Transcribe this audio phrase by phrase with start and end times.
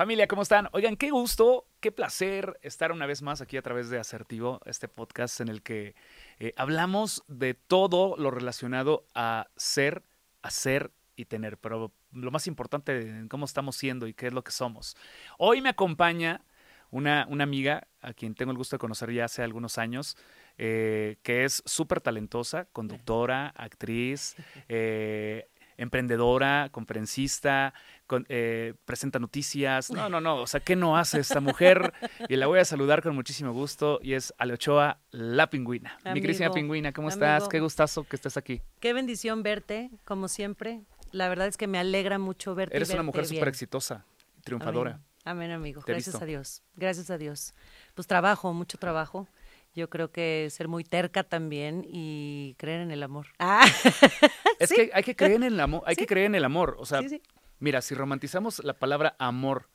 [0.00, 0.66] Familia, ¿cómo están?
[0.72, 4.88] Oigan, qué gusto, qué placer estar una vez más aquí a través de Asertivo, este
[4.88, 5.94] podcast en el que
[6.38, 10.02] eh, hablamos de todo lo relacionado a ser,
[10.40, 14.42] hacer y tener, pero lo más importante en cómo estamos siendo y qué es lo
[14.42, 14.96] que somos.
[15.36, 16.46] Hoy me acompaña
[16.90, 20.16] una, una amiga a quien tengo el gusto de conocer ya hace algunos años,
[20.56, 24.34] eh, que es súper talentosa, conductora, actriz,
[24.70, 27.72] eh, emprendedora, conferencista,
[28.10, 29.92] con- eh, presenta noticias.
[29.92, 30.42] No, no, no.
[30.42, 31.92] O sea, ¿qué no hace esta mujer?
[32.28, 34.00] Y la voy a saludar con muchísimo gusto.
[34.02, 35.96] Y es Ale Ochoa, la pingüina.
[36.04, 37.46] Mi Amigo, querísima pingüina, ¿cómo estás?
[37.48, 38.60] Qué gustazo que estés aquí.
[38.80, 40.80] Qué bendición verte, como siempre.
[41.12, 42.76] La verdad es que me alegra mucho verte.
[42.76, 44.04] Eres una mujer súper exitosa,
[44.42, 44.90] triunfadora.
[44.90, 45.04] Amén.
[45.24, 45.82] Amén, amigo.
[45.82, 46.24] Te Gracias visto.
[46.24, 46.62] a Dios.
[46.74, 47.54] Gracias a Dios.
[47.94, 49.28] Pues trabajo, mucho trabajo.
[49.72, 53.26] Yo creo que ser muy terca también y creer en el amor.
[53.38, 53.64] Ah,
[54.58, 54.74] Es Sí.
[54.74, 56.76] que hay que creer en el amor, hay que creer en el amor.
[56.80, 57.22] O sea, sí, sí.
[57.60, 59.68] Mira, si romantizamos la palabra amor,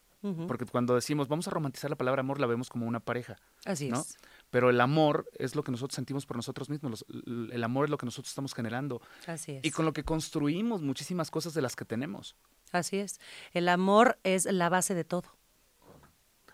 [0.47, 3.35] porque cuando decimos vamos a romantizar la palabra amor, la vemos como una pareja.
[3.63, 4.01] Así ¿no?
[4.01, 4.17] es.
[4.49, 6.89] Pero el amor es lo que nosotros sentimos por nosotros mismos.
[6.91, 7.05] los-
[7.53, 9.01] el amor es lo que nosotros estamos generando.
[9.27, 9.63] Así es.
[9.63, 12.35] Y con lo que construimos muchísimas cosas de las que tenemos.
[12.71, 13.19] Así es.
[13.53, 15.37] El amor es la base de todo.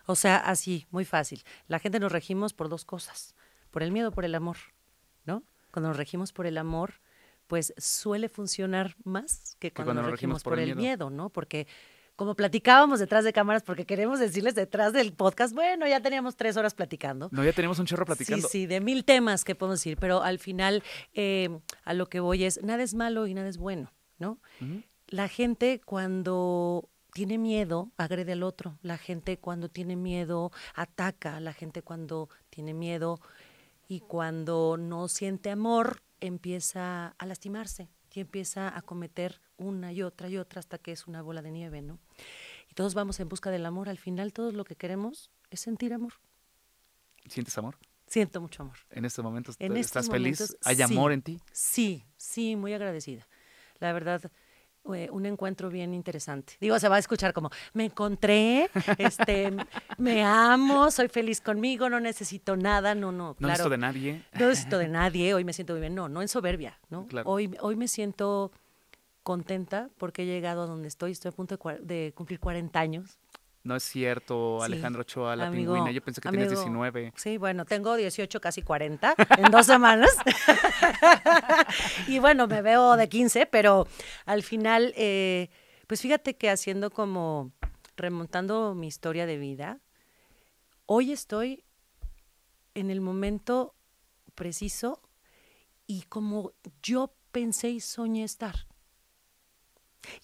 [0.06, 1.42] O sea, así, muy fácil.
[1.66, 3.34] La gente nos regimos por dos cosas,
[3.70, 4.56] por el miedo, por el amor,
[5.24, 5.44] ¿no?
[5.70, 7.00] Cuando nos regimos por el amor,
[7.52, 11.10] pues suele funcionar más que cuando, nos regimos por, el miedo.
[11.10, 11.28] ¿no?
[11.28, 11.66] Porque
[12.16, 16.56] como platicábamos detrás de cámaras, porque queremos decirles detrás del podcast, bueno, ya teníamos tres
[16.56, 17.28] horas platicando.
[17.30, 18.48] No, ya tenemos un chorro platicando.
[18.48, 21.50] Sí, sí, de mil temas que podemos decir, pero al final eh,
[21.84, 24.38] a lo que voy es, nada es malo y nada es bueno, ¿no?
[25.08, 31.52] La gente cuando tiene miedo agrede al otro, la gente cuando tiene miedo ataca, la
[31.52, 33.20] gente cuando tiene miedo
[33.88, 40.28] y cuando no siente amor empieza a lastimarse y empieza a cometer una y otra
[40.28, 41.98] y otra hasta que es una bola de nieve, ¿no?
[42.70, 45.92] Y todos vamos en busca del amor, al final todo lo que queremos es sentir
[45.92, 46.14] amor.
[47.28, 47.76] ¿Sientes amor?
[48.06, 48.76] Siento mucho amor.
[48.90, 50.40] En este momento En estás estos feliz.
[50.40, 50.82] momentos, ¿Hay sí.
[50.82, 51.40] amor en ti?
[51.52, 53.26] Sí, sí, muy agradecida.
[53.78, 54.30] La verdad,
[54.84, 56.54] un encuentro bien interesante.
[56.60, 59.50] Digo, se va a escuchar como, me encontré, este,
[59.98, 63.50] me amo, soy feliz conmigo, no necesito nada, no, no, No claro.
[63.50, 64.22] necesito de nadie.
[64.38, 65.94] No necesito de nadie, hoy me siento muy bien.
[65.94, 67.06] No, no en soberbia, ¿no?
[67.06, 67.30] Claro.
[67.30, 68.50] Hoy, hoy me siento
[69.22, 73.18] contenta porque he llegado a donde estoy, estoy a punto de cumplir 40 años.
[73.64, 74.64] No es cierto, Sí.
[74.66, 75.92] Alejandro Ochoa, la Amigo, pingüina.
[75.92, 77.12] Yo pensé que tenías amigo, 19.
[77.16, 80.10] Sí, bueno, tengo 18, casi 40 en dos semanas.
[82.08, 83.86] y bueno, me veo de 15, pero
[84.26, 85.48] al final, eh,
[85.86, 87.52] pues fíjate que haciendo como,
[87.96, 89.80] remontando mi historia de vida,
[90.86, 91.64] hoy estoy
[92.74, 93.76] en el momento
[94.34, 95.00] preciso
[95.86, 96.52] y como
[96.82, 98.66] yo pensé y soñé estar.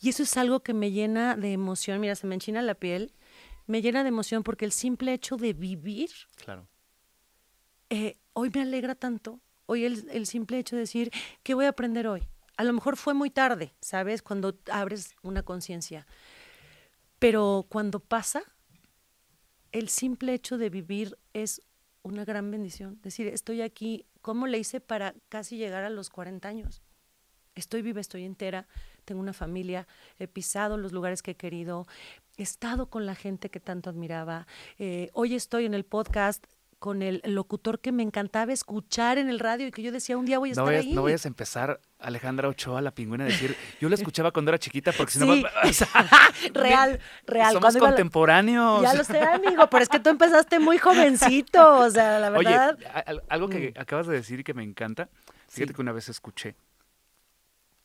[0.00, 2.00] Y eso es algo que me llena de emoción.
[2.00, 3.12] Mira, se me enchina la piel.
[3.68, 6.10] Me llena de emoción porque el simple hecho de vivir
[6.44, 6.66] Claro.
[7.90, 9.40] eh, hoy me alegra tanto.
[9.66, 11.10] Hoy el, el simple hecho de decir,
[11.42, 12.26] ¿qué voy a aprender hoy?
[12.56, 14.22] A lo mejor fue muy tarde, ¿sabes?
[14.22, 16.06] Cuando abres una conciencia.
[17.18, 18.42] Pero cuando pasa,
[19.70, 21.60] el simple hecho de vivir es
[22.02, 22.98] una gran bendición.
[23.02, 26.80] Decir, estoy aquí, ¿cómo le hice para casi llegar a los 40 años?
[27.54, 28.66] Estoy viva, estoy entera,
[29.04, 29.86] tengo una familia,
[30.18, 31.86] he pisado los lugares que he querido,
[32.38, 34.46] estado con la gente que tanto admiraba.
[34.78, 36.44] eh, hoy estoy en el podcast
[36.78, 40.24] con el locutor que me encantaba escuchar en el radio y que yo decía, un
[40.26, 40.92] día voy a No estar vayas, ahí.
[40.92, 44.58] no vayas a empezar, Alejandra Ochoa, la pingüina, a decir, yo la escuchaba cuando era
[44.60, 45.34] chiquita porque si no...
[45.34, 45.42] Sí.
[45.42, 45.88] va- o sea,
[46.54, 47.48] real, real.
[47.54, 48.82] Somos Cuando la- contemporáneos.
[48.82, 52.48] Ya lo sé, amigo, pero es que tú empezaste muy jovencito, o sea, la Oye,
[52.48, 52.78] verdad.
[52.94, 53.80] a- al- algo que Mm.
[53.80, 55.08] acabas de decir y que me encanta,
[55.48, 55.74] fíjate Sí.
[55.74, 56.54] que una vez escuché,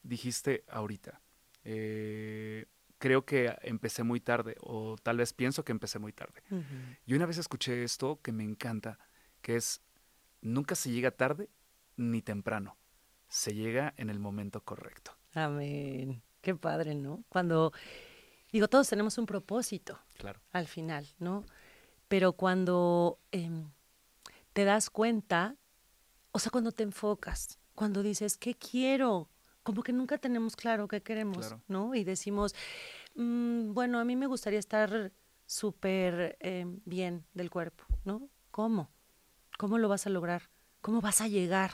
[0.04, 1.20] dijiste ahorita,
[1.64, 2.66] eh,
[3.04, 6.42] creo que empecé muy tarde, o tal vez pienso que empecé muy tarde.
[6.50, 6.64] Ujú.
[7.06, 8.98] Y una vez escuché esto que me encanta,
[9.42, 9.82] que es,
[10.40, 11.50] nunca se llega tarde
[11.98, 12.78] ni temprano,
[13.28, 15.18] se llega en el momento correcto.
[15.34, 16.24] Amén.
[16.40, 17.26] Qué padre, ¿no?
[17.28, 17.74] Cuando,
[18.54, 20.00] digo, todos tenemos un propósito.
[20.18, 20.40] Claro.
[20.54, 21.44] al final, ¿no?
[22.08, 23.70] Pero cuando em,
[24.54, 25.58] te das cuenta,
[26.32, 29.30] o sea, cuando te enfocas, cuando dices, ¿qué quiero?
[29.64, 31.64] Como que nunca tenemos claro qué queremos, Claro.
[31.68, 31.96] ¿no?
[31.96, 32.54] Y decimos,
[33.16, 35.12] "Mm, bueno, a mí me gustaría estar
[35.46, 38.30] súper em, bien del cuerpo, ¿no?
[38.52, 38.92] ¿Cómo?
[39.58, 40.50] ¿Cómo lo vas a lograr?
[40.82, 41.72] ¿Cómo vas a llegar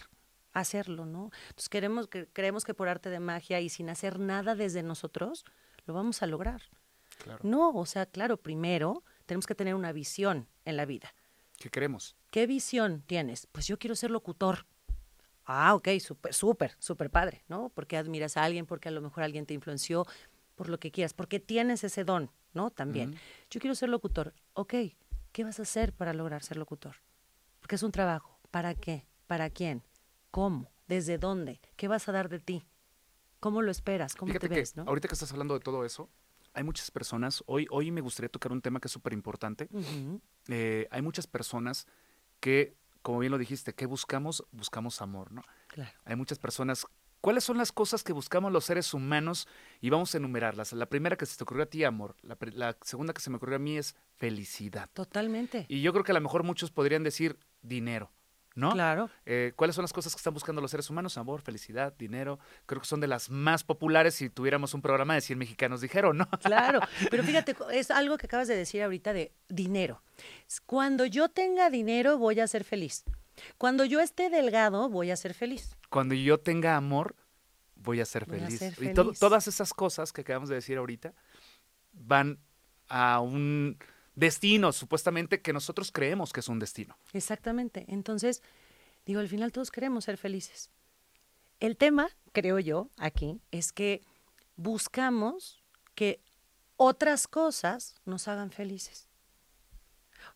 [0.54, 1.32] a hacerlo, no?
[1.50, 5.46] Entonces queremos que, creemos que por arte de magia y sin hacer nada desde nosotros,
[5.86, 6.62] lo vamos a lograr.
[7.24, 7.40] Claro.
[7.44, 11.14] No, o sea, claro, primero tenemos que tener una visión en la vida.
[11.58, 12.16] ¿Qué queremos?
[12.32, 13.48] ¿Qué visión tienes?
[13.48, 14.66] Pues yo quiero ser locutor.
[15.52, 17.70] Ah, ok, súper, súper, súper padre, ¿no?
[17.74, 20.06] Porque admiras a alguien, porque a lo mejor alguien te influenció,
[20.54, 22.70] por lo que quieras, porque tienes ese don, ¿no?
[22.70, 23.16] También.
[23.50, 24.36] Yo quiero ser locutor.
[24.54, 24.76] Ok,
[25.32, 26.98] ¿qué vas a hacer para lograr ser locutor?
[27.62, 28.38] Porque es un trabajo.
[28.52, 29.08] ¿Para qué?
[29.26, 29.82] ¿Para quién?
[30.30, 30.70] ¿Cómo?
[30.88, 31.60] ¿Desde dónde?
[31.78, 32.64] ¿Qué vas a dar de ti?
[33.40, 34.16] ¿Cómo lo esperas?
[34.16, 34.76] ¿Cómo Fíjate te que ves?
[34.76, 34.84] ¿no?
[34.84, 36.12] ahorita que estás hablando de todo eso,
[36.54, 39.68] hay muchas personas, hoy, hoy me gustaría tocar un tema que es súper importante.
[40.48, 41.88] Eh, hay muchas personas
[42.40, 44.44] que, como bien lo dijiste, ¿qué buscamos?
[44.52, 45.44] Buscamos amor, ¿no?
[45.68, 45.92] Claro.
[46.06, 46.86] Hay muchas personas.
[47.22, 49.48] ¿Cuáles son las cosas que buscamos los seres humanos?
[49.82, 50.72] Y vamos a enumerarlas.
[50.74, 52.16] La primera que se te ocurrió a ti, amor.
[52.22, 54.90] La, la segunda que se me ocurrió a mí es felicidad.
[54.94, 55.66] Totalmente.
[55.68, 58.12] Y yo creo que a lo mejor muchos podrían decir dinero,
[58.56, 58.72] ¿no?
[58.72, 59.10] Claro.
[59.26, 61.18] Eh, ¿Cuáles son las cosas que están buscando los seres humanos?
[61.18, 62.40] Amor, felicidad, dinero.
[62.66, 66.18] Creo que son de las más populares si tuviéramos un programa de 100 mexicanos dijeron,
[66.18, 66.30] ¿no?
[66.42, 66.80] Claro,
[67.12, 70.02] pero fíjate, es algo que acabas de decir ahorita de dinero.
[70.66, 73.04] Cuando yo tenga dinero voy a ser feliz.
[73.58, 75.78] Cuando yo esté delgado voy a ser feliz.
[75.90, 77.16] Cuando yo tenga amor,
[77.76, 78.62] voy a ser Voy a feliz.
[78.82, 81.14] Y to- todas esas cosas que acabamos de decir ahorita
[81.94, 82.40] van
[82.90, 83.78] a un
[84.20, 86.98] destino, supuestamente, que nosotros creemos que es un destino.
[87.14, 87.86] Exactamente.
[87.88, 88.44] Entonces,
[89.06, 90.70] digo, al final todos queremos ser felices.
[91.60, 94.02] El tema, creo yo, aquí, es que
[94.56, 95.64] buscamos
[95.96, 96.22] que
[96.76, 99.10] otras cosas nos hagan felices.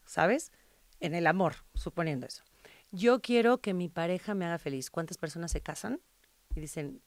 [0.05, 0.51] ¿Sabes?
[0.99, 2.43] En el amor, suponiendo eso.
[2.91, 4.89] Yo quiero que mi pareja me haga feliz.
[4.89, 5.99] ¿Cuántas personas se casan
[6.55, 7.01] y dicen,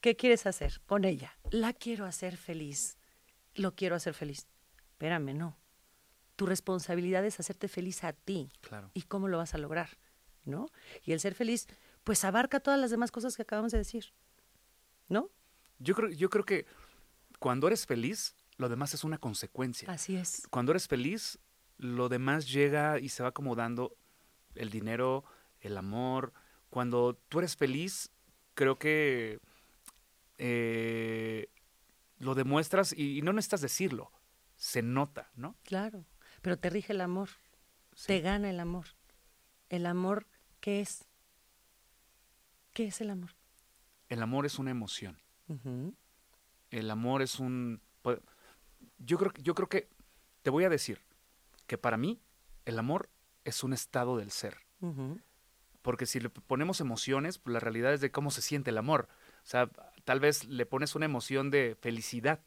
[0.00, 1.38] ¿qué quieres hacer con ella?
[1.50, 2.98] La quiero hacer feliz.
[3.54, 4.46] Lo quiero hacer feliz.
[4.90, 5.56] Espérame, no.
[6.36, 8.90] Tu responsabilidad es hacerte feliz a ti Claro.
[8.94, 9.90] y cómo lo vas a lograr,
[10.44, 10.66] ¿no?
[11.04, 11.66] Y el ser feliz,
[12.04, 14.12] pues abarca todas las demás cosas que acabamos de decir,
[15.08, 15.30] ¿no?
[15.78, 16.66] Yo creo, yo creo que
[17.38, 19.90] cuando eres feliz, lo demás es una consecuencia.
[19.90, 20.46] Así es.
[20.50, 21.38] Cuando eres feliz,
[21.78, 23.96] lo demás llega y se va acomodando
[24.54, 25.24] el dinero,
[25.60, 26.32] el amor.
[26.70, 28.10] Cuando tú eres feliz,
[28.54, 29.38] creo que
[30.38, 31.48] eh,
[32.18, 34.10] lo demuestras y, y no necesitas decirlo,
[34.56, 35.56] se nota, ¿no?
[35.64, 36.04] Claro.
[36.46, 37.28] Pero te rige el amor,
[37.96, 38.06] Sí.
[38.06, 38.84] te gana el amor.
[39.68, 40.28] El amor,
[40.60, 41.04] ¿qué es?
[42.72, 43.30] ¿Qué es el amor?
[44.08, 45.18] El amor es una emoción.
[46.70, 47.82] El amor es un...
[48.98, 49.88] Yo creo, yo creo que,
[50.42, 51.00] te voy a decir,
[51.66, 52.20] que para mí
[52.64, 53.10] el amor
[53.42, 54.56] es un estado del ser.
[55.82, 59.08] Porque si le ponemos emociones, pues la realidad es de cómo se siente el amor.
[59.42, 59.68] O sea,
[60.04, 62.38] tal vez le pones una emoción de felicidad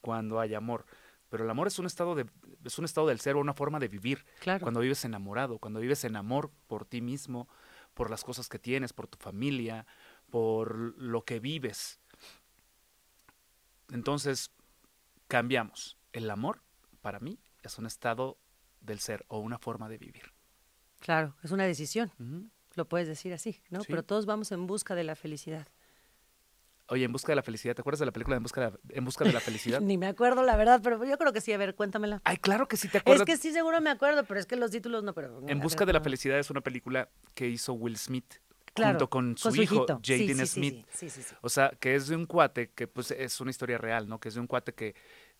[0.00, 0.86] cuando hay amor.
[1.28, 2.26] Pero el amor es un estado de,
[2.64, 4.24] es un estado del ser o una forma de vivir.
[4.40, 4.62] Claro.
[4.62, 7.48] Cuando vives enamorado, cuando vives en amor por ti mismo,
[7.94, 9.86] por las cosas que tienes, por tu familia,
[10.30, 12.00] por lo que vives.
[13.90, 14.50] Entonces,
[15.26, 15.96] cambiamos.
[16.12, 16.62] El amor,
[17.02, 18.38] para mí, es un estado
[18.80, 20.32] del ser o una forma de vivir.
[21.00, 22.10] Claro, es una decisión,
[22.74, 23.80] lo puedes decir así, ¿no?
[23.80, 23.86] Sí.
[23.88, 25.68] Pero todos vamos en busca de la felicidad.
[26.88, 28.70] Oye, En Busca de la Felicidad, ¿te acuerdas de la película de En Busca de
[28.70, 29.80] la, en busca de la Felicidad?
[29.82, 32.20] Ni me acuerdo la verdad, pero yo creo que sí, a ver, cuéntamela.
[32.24, 33.26] Ay, claro que sí te Es acuerdas.
[33.26, 35.42] que sí, seguro me acuerdo, pero es que los títulos no, pero...
[35.46, 36.00] en Busca de la.
[36.00, 38.36] Felicidad es una película que hizo Will Smith
[38.72, 40.00] Claro, junto con su, con hijo, hijito.
[40.02, 40.86] Sí, Jaden sí, sí, Smith.
[40.90, 41.34] Sí, sí, sí.
[41.42, 44.20] O sea, que es de un cuate que pues es una historia real, ¿no?
[44.20, 44.94] Que es de un cuate que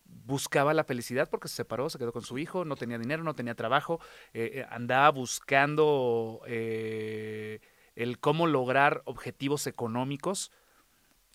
[0.04, 3.34] buscaba la felicidad porque se separó, se quedó con su hijo, no tenía dinero, no
[3.34, 4.00] tenía trabajo,
[4.32, 7.60] eh, eh, andaba buscando eh,
[7.94, 10.50] el cómo lograr objetivos económicos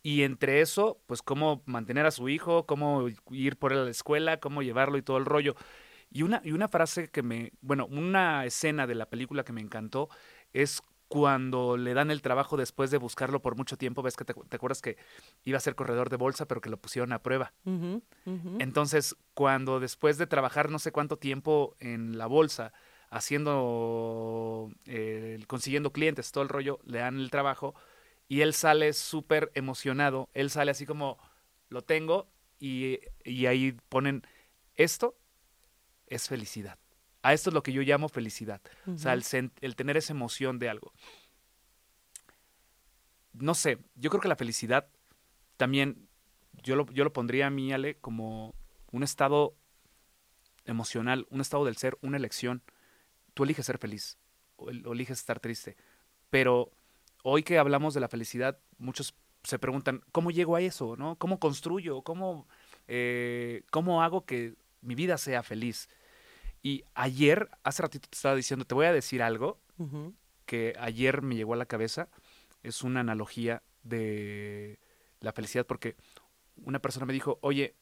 [0.03, 3.89] y entre eso, pues cómo mantener a su hijo, cómo ir por él a la
[3.89, 5.55] escuela, cómo llevarlo y todo el rollo.
[6.11, 9.61] Y una, y una frase que me, bueno, una escena de la película que me
[9.61, 10.09] encantó
[10.51, 14.33] es cuando le dan el trabajo después de buscarlo por mucho tiempo, ves que te,
[14.33, 14.97] te acuerdas que
[15.45, 17.53] iba a ser corredor de bolsa, pero que lo pusieron a prueba.
[18.59, 22.73] Entonces, cuando después de trabajar no sé cuánto tiempo en la bolsa,
[23.09, 27.75] haciendo, eh, consiguiendo clientes, todo el rollo, le dan el trabajo
[28.27, 31.17] y él sale súper emocionado, él sale así como,
[31.69, 32.27] lo tengo
[32.59, 34.23] y, y ahí ponen,
[34.75, 35.15] esto
[36.07, 36.77] es felicidad.
[37.21, 38.61] A esto es lo que yo llamo felicidad.
[38.87, 40.93] O sea, el, el tener esa emoción de algo.
[43.33, 44.87] No sé, yo creo que la felicidad
[45.57, 46.07] también,
[46.63, 48.53] yo lo, yo lo pondría a mí, Ale, como
[48.91, 49.55] un estado
[50.65, 52.61] emocional, un estado del ser, una elección.
[53.33, 54.17] Tú eliges ser feliz
[54.55, 55.75] o, el- o eliges estar triste.
[56.29, 56.71] Pero
[57.23, 60.95] hoy que hablamos de la felicidad, muchos se preguntan, ¿cómo llego a eso?
[60.95, 61.17] ¿no?
[61.17, 62.01] ¿Cómo construyo?
[62.01, 62.47] ¿Cómo,
[62.87, 65.89] eh, ¿Cómo hago que mi vida sea feliz?
[66.61, 69.59] Y ayer, hace ratito te estaba diciendo, te voy a decir algo
[70.45, 72.07] que ayer me llegó a la cabeza.
[72.61, 74.79] Es una analogía de
[75.19, 75.97] la felicidad porque
[76.55, 77.75] una persona me dijo, oye,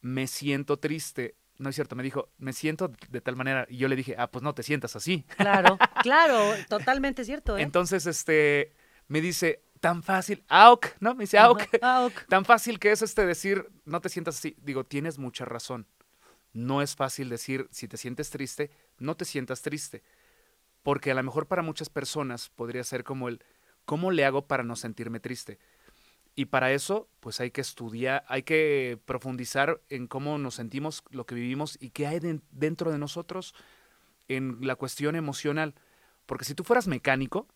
[0.00, 1.34] me siento triste.
[1.58, 3.66] No es cierto, me dijo, me siento de tal manera.
[3.68, 5.24] Y yo le dije, ah, pues no te sientas así.
[5.36, 7.62] Claro, claro, totalmente cierto, ¿eh?
[7.62, 8.72] Entonces, este,
[9.08, 11.14] me dice, tan fácil, auk, ¿no?
[11.14, 11.62] Me dice auk.
[11.82, 12.12] Auk.
[12.28, 14.56] Tan fácil que es este decir, no te sientas así.
[14.60, 15.86] Digo, tienes mucha razón.
[16.52, 20.02] No es fácil decir, si te sientes triste, no te sientas triste.
[20.82, 23.42] Porque a lo mejor para muchas personas podría ser como el,
[23.84, 25.58] ¿cómo le hago para no sentirme triste?
[26.38, 31.26] Y para eso, pues hay que estudiar, hay que profundizar en cómo nos sentimos, lo
[31.26, 33.56] que vivimos y qué hay den- dentro de nosotros
[34.28, 35.74] en la cuestión emocional.
[36.26, 37.48] Porque si tú fueras mecánico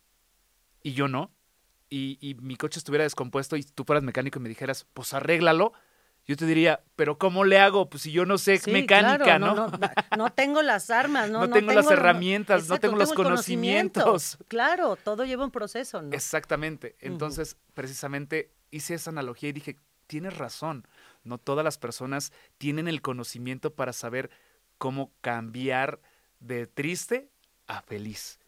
[0.83, 1.31] y yo no,
[1.91, 5.73] y, y mi coche estuviera descompuesto y tú fueras mecánico y me dijeras, pues arréglalo,
[6.27, 7.89] yo te diría, pero ¿cómo le hago?
[7.89, 9.55] Pues si yo no sé Sí, mecánica, claro, ¿no?
[9.55, 13.11] No, no, no tengo las armas, no, No tengo las lo- herramientas, no tengo los
[13.11, 14.01] el conocimiento.
[14.01, 14.39] conocimientos.
[14.49, 16.13] Claro, todo lleva un proceso, ¿no?
[16.13, 16.97] Exactamente.
[16.99, 20.89] Entonces, precisamente hice esa analogía y dije, tienes razón,
[21.23, 24.31] no todas las personas tienen el conocimiento para saber
[24.79, 26.01] cómo cambiar
[26.41, 27.31] de triste
[27.69, 28.41] a feliz.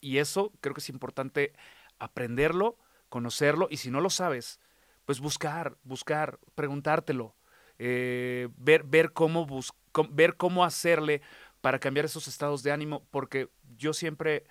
[0.00, 1.52] Y eso creo que es importante
[1.98, 2.78] aprenderlo,
[3.10, 4.58] conocerlo, y si no lo sabes,
[5.04, 7.36] pues buscar, buscar, preguntártelo,
[7.78, 9.74] eh, ver, ver, cómo bus-
[10.10, 11.20] ver cómo hacerle
[11.60, 14.44] para cambiar esos estados de ánimo, porque yo siempre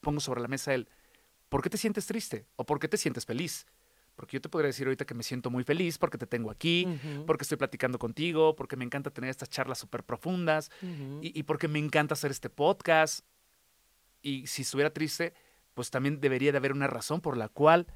[0.00, 0.88] pongo sobre la mesa el,
[1.48, 2.46] ¿por qué te sientes triste?
[2.56, 3.66] ¿O por qué te sientes feliz?
[4.16, 6.86] Porque yo te podría decir ahorita que me siento muy feliz porque te tengo aquí,
[7.26, 10.70] porque estoy platicando contigo, porque me encanta tener estas charlas súper profundas
[11.20, 13.26] y, y porque me encanta hacer este podcast.
[14.22, 15.34] Y si estuviera triste,
[15.74, 17.86] pues también debería de haber una razón por la cual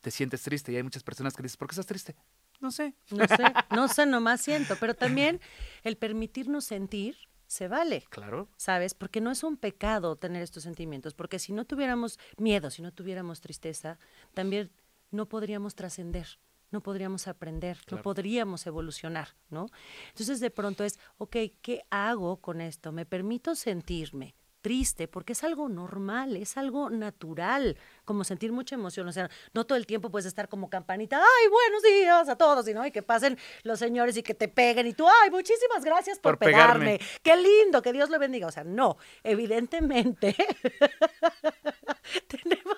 [0.00, 0.72] te sientes triste.
[0.72, 2.16] Y hay muchas personas que dicen, ¿por qué estás triste?
[2.60, 2.94] No sé.
[3.10, 3.36] No sé,
[3.70, 5.40] no sé, nomás siento, pero también
[5.82, 7.16] el permitirnos sentir
[7.46, 8.04] se vale.
[8.08, 8.48] Claro.
[8.56, 8.94] ¿Sabes?
[8.94, 12.92] Porque no es un pecado tener estos sentimientos, porque si no tuviéramos miedo, si no
[12.92, 13.98] tuviéramos tristeza,
[14.34, 14.70] también
[15.10, 16.26] no podríamos trascender,
[16.70, 17.98] no podríamos aprender, Claro.
[17.98, 19.66] no podríamos evolucionar, ¿no?
[20.08, 22.92] Entonces de pronto es, ok, ¿qué hago con esto?
[22.92, 24.34] ¿Me permito sentirme?
[24.62, 29.64] triste, porque es algo normal, es algo natural, como sentir mucha emoción, o sea, no
[29.64, 32.90] todo el tiempo puedes estar como campanita, ay, buenos días a todos, y no, y
[32.90, 36.46] que pasen los señores y que te peguen, y tú, ay, muchísimas gracias por, Por
[36.48, 36.98] pegarme.
[36.98, 40.34] pegarme, qué lindo, que Dios lo bendiga, o sea, no, evidentemente
[42.26, 42.76] tenemos,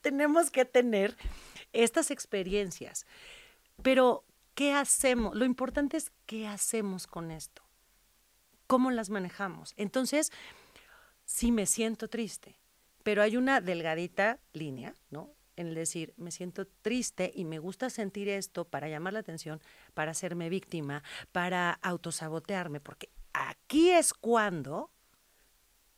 [0.02, 1.16] tenemos que tener
[1.72, 3.06] estas experiencias,
[3.82, 5.34] pero ¿qué hacemos?
[5.34, 7.62] Lo importante es qué hacemos con esto,
[8.66, 9.74] cómo las manejamos.
[9.76, 10.32] Entonces,
[11.24, 12.60] sí me siento triste,
[13.02, 15.32] pero hay una delgadita línea, ¿no?
[15.56, 19.60] En el decir, me siento triste y me gusta sentir esto para llamar la atención,
[19.94, 21.02] para hacerme víctima,
[21.32, 24.90] para autosabotearme, porque aquí es cuando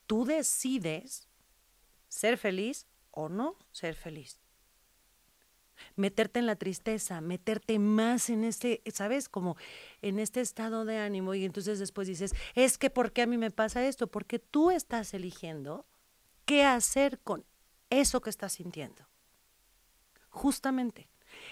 [0.07, 1.29] tú decides
[2.09, 4.41] ser feliz o no ser feliz.
[5.97, 9.29] Meterte en la tristeza, meterte más en este, ¿sabes?
[9.29, 9.57] Como
[10.01, 13.39] en este estado de ánimo y entonces después dices, es que ¿por qué a mí
[13.39, 14.07] me pasa esto?
[14.07, 15.87] Porque tú estás eligiendo
[16.45, 17.45] qué hacer con
[17.91, 19.07] eso que estás sintiendo.
[20.29, 21.09] Justamente.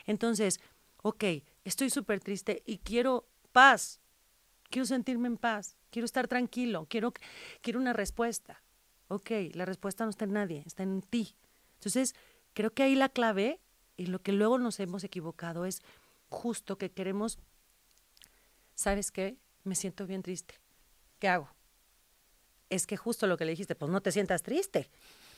[0.06, 0.60] Entonces,
[1.02, 1.24] ok,
[1.64, 4.00] estoy súper triste y quiero paz,
[4.70, 7.12] quiero sentirme en paz, quiero estar tranquilo, quiero,
[7.60, 8.62] quiero una respuesta.
[9.08, 11.34] Ok, la respuesta no está en nadie, está en ti.
[11.80, 12.14] Entonces,
[12.52, 13.58] creo que ahí la clave
[13.96, 15.80] y lo que luego nos hemos equivocado es
[16.28, 17.38] justo que queremos,
[18.74, 19.38] ¿sabes qué?
[19.64, 20.54] Me siento bien triste.
[21.18, 21.48] ¿Qué hago?
[22.68, 24.90] Es que justo lo que le dijiste, pues no te sientas triste.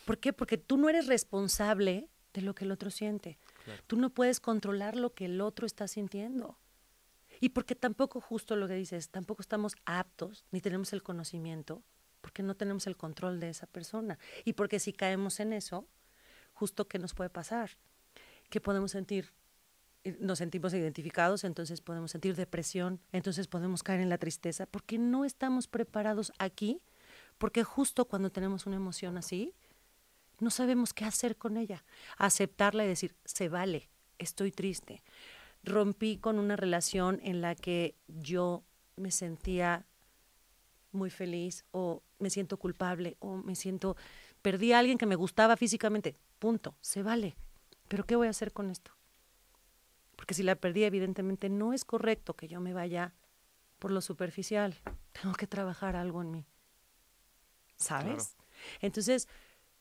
[0.05, 0.33] ¿Por qué?
[0.33, 3.37] Porque tú no eres responsable de lo que el otro siente.
[3.63, 3.81] Claro.
[3.87, 6.57] Tú no puedes controlar lo que el otro está sintiendo.
[7.39, 11.83] Y porque tampoco, justo lo que dices, tampoco estamos aptos ni tenemos el conocimiento,
[12.19, 14.19] porque no tenemos el control de esa persona.
[14.43, 15.87] Y porque si caemos en eso,
[16.63, 17.71] justo qué nos puede pasar,
[18.49, 19.33] que podemos sentir,
[20.05, 24.97] eh, nos sentimos identificados, entonces podemos sentir depresión, entonces podemos caer en la tristeza, porque
[24.97, 26.81] no estamos preparados aquí,
[27.37, 29.53] porque justo cuando tenemos una emoción así,
[30.39, 31.83] no sabemos qué hacer con ella.
[32.17, 35.03] Aceptarla y decir, se vale, estoy triste.
[35.65, 38.63] Rompí con una relación en la que yo
[38.95, 39.85] me sentía
[40.93, 43.97] muy feliz o me siento culpable o me siento,
[44.41, 47.37] perdí a alguien que me gustaba físicamente, punto, se vale.
[47.87, 48.91] Pero ¿qué voy a hacer con esto?
[50.17, 53.13] Porque si la perdí, evidentemente no es correcto que yo me vaya
[53.79, 54.77] por lo superficial.
[55.13, 56.45] Tengo que trabajar algo en mí.
[57.77, 58.35] ¿Sabes?
[58.81, 59.29] Entonces,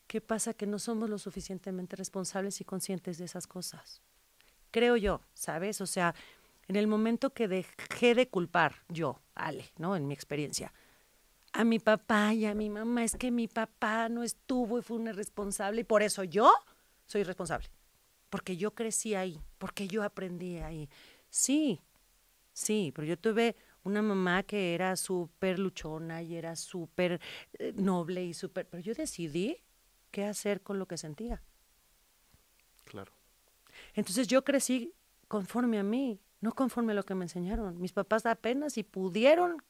[0.06, 0.54] ¿qué pasa?
[0.54, 4.00] Que no somos lo suficientemente responsables y conscientes de esas cosas.
[4.70, 5.80] Creo yo, ¿sabes?
[5.80, 6.14] O sea,
[6.68, 9.96] en el momento que dejé de culpar yo, Ale, ¿no?
[9.96, 10.72] En mi experiencia,
[11.52, 14.96] a mi papá y a mi mamá, es que mi papá no estuvo y fue
[14.96, 16.50] un irresponsable y por eso yo
[17.06, 17.68] soy responsable.
[18.30, 20.88] Porque yo crecí ahí, porque yo aprendí ahí.
[21.28, 21.82] Sí,
[22.52, 27.20] sí, pero yo tuve una mamá que era súper luchona y era súper
[27.58, 28.66] eh, noble y súper...
[28.66, 29.58] Pero yo decidí
[30.10, 31.42] qué hacer con lo que sentía.
[32.84, 33.12] Claro.
[33.94, 34.94] Entonces yo crecí
[35.28, 37.80] conforme a mí, no conforme a lo que me enseñaron.
[37.80, 39.62] Mis papás apenas y pudieron,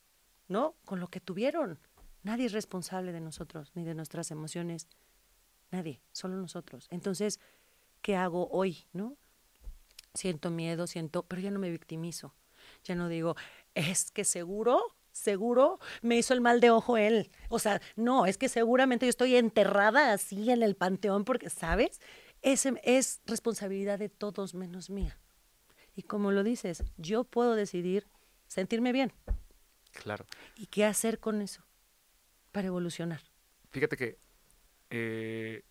[0.53, 0.77] ¿no?
[0.85, 1.81] Con lo que tuvieron.
[2.23, 4.87] Nadie es responsable de nosotros ni de nuestras emociones.
[5.73, 6.87] Nadie, solo nosotros.
[6.91, 7.41] Entonces,
[8.03, 9.17] ¿qué hago hoy, no?
[10.15, 12.35] Siento miedo, siento, pero ya no me victimizo.
[12.85, 13.35] Ya no digo,
[13.75, 14.81] es que seguro,
[15.11, 17.31] seguro me hizo el mal de ojo él.
[17.49, 22.01] O sea, no, es que seguramente yo estoy enterrada así en el panteón porque, ¿sabes?
[22.43, 25.19] Ese es responsabilidad de todos menos mía.
[25.97, 28.07] Y como lo dices, yo puedo decidir
[28.47, 29.13] sentirme bien.
[29.93, 30.27] Claro.
[30.57, 31.65] ¿Y qué hacer con eso
[32.51, 33.23] para evolucionar?
[33.71, 34.19] Fíjate que
[34.91, 35.65] eh,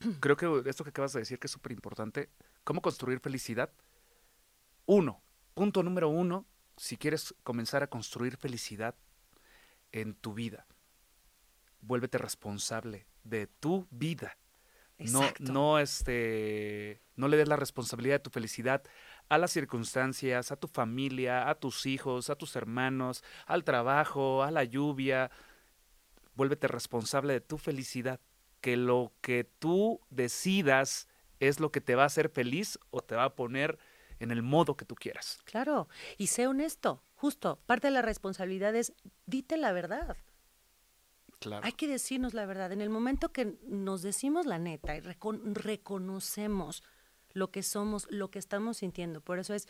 [0.20, 2.30] creo que esto que acabas de decir que es súper importante,
[2.64, 3.72] cómo construir felicidad.
[4.86, 5.22] Uno,
[5.54, 8.94] punto número uno, si quieres comenzar a construir felicidad
[9.92, 10.66] en tu vida,
[11.80, 14.36] vuélvete responsable de tu vida.
[14.98, 18.82] No, no, este, no le des la responsabilidad de tu felicidad
[19.28, 24.50] a las circunstancias, a tu familia, a tus hijos, a tus hermanos, al trabajo, a
[24.50, 25.30] la lluvia.
[26.34, 28.20] Vuélvete responsable de tu felicidad.
[28.60, 31.08] Que lo que tú decidas
[31.40, 33.78] es lo que te va a hacer feliz o te va a poner
[34.18, 35.40] en el modo que tú quieras.
[35.44, 38.92] Claro, y sé honesto, justo, parte de la responsabilidad es
[39.26, 40.16] dite la verdad.
[41.62, 42.72] Hay que decirnos la verdad.
[42.72, 46.82] En el momento que nos decimos la neta y reconocemos
[47.36, 49.68] lo que somos, lo que estamos sintiendo, por eso es,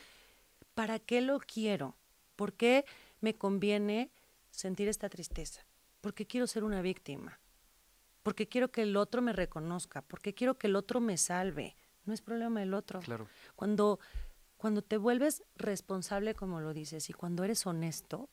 [0.75, 1.97] ¿para qué lo quiero?
[2.37, 2.85] ¿Por qué
[3.21, 4.13] me conviene
[4.51, 5.67] sentir esta tristeza?
[6.01, 7.41] Porque quiero ser una víctima.
[8.23, 10.03] Porque quiero que el otro me reconozca.
[10.03, 11.75] Porque quiero que el otro me salve.
[12.05, 13.01] No es problema del otro.
[13.01, 13.27] Claro.
[13.57, 13.99] Cuando,
[14.57, 18.31] cuando te vuelves responsable, como lo dices, y cuando eres honesto,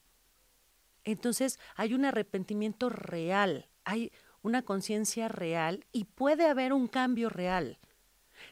[1.06, 4.12] entonces hay un arrepentimiento real, hay
[4.44, 7.80] una conciencia real y puede haber un cambio real.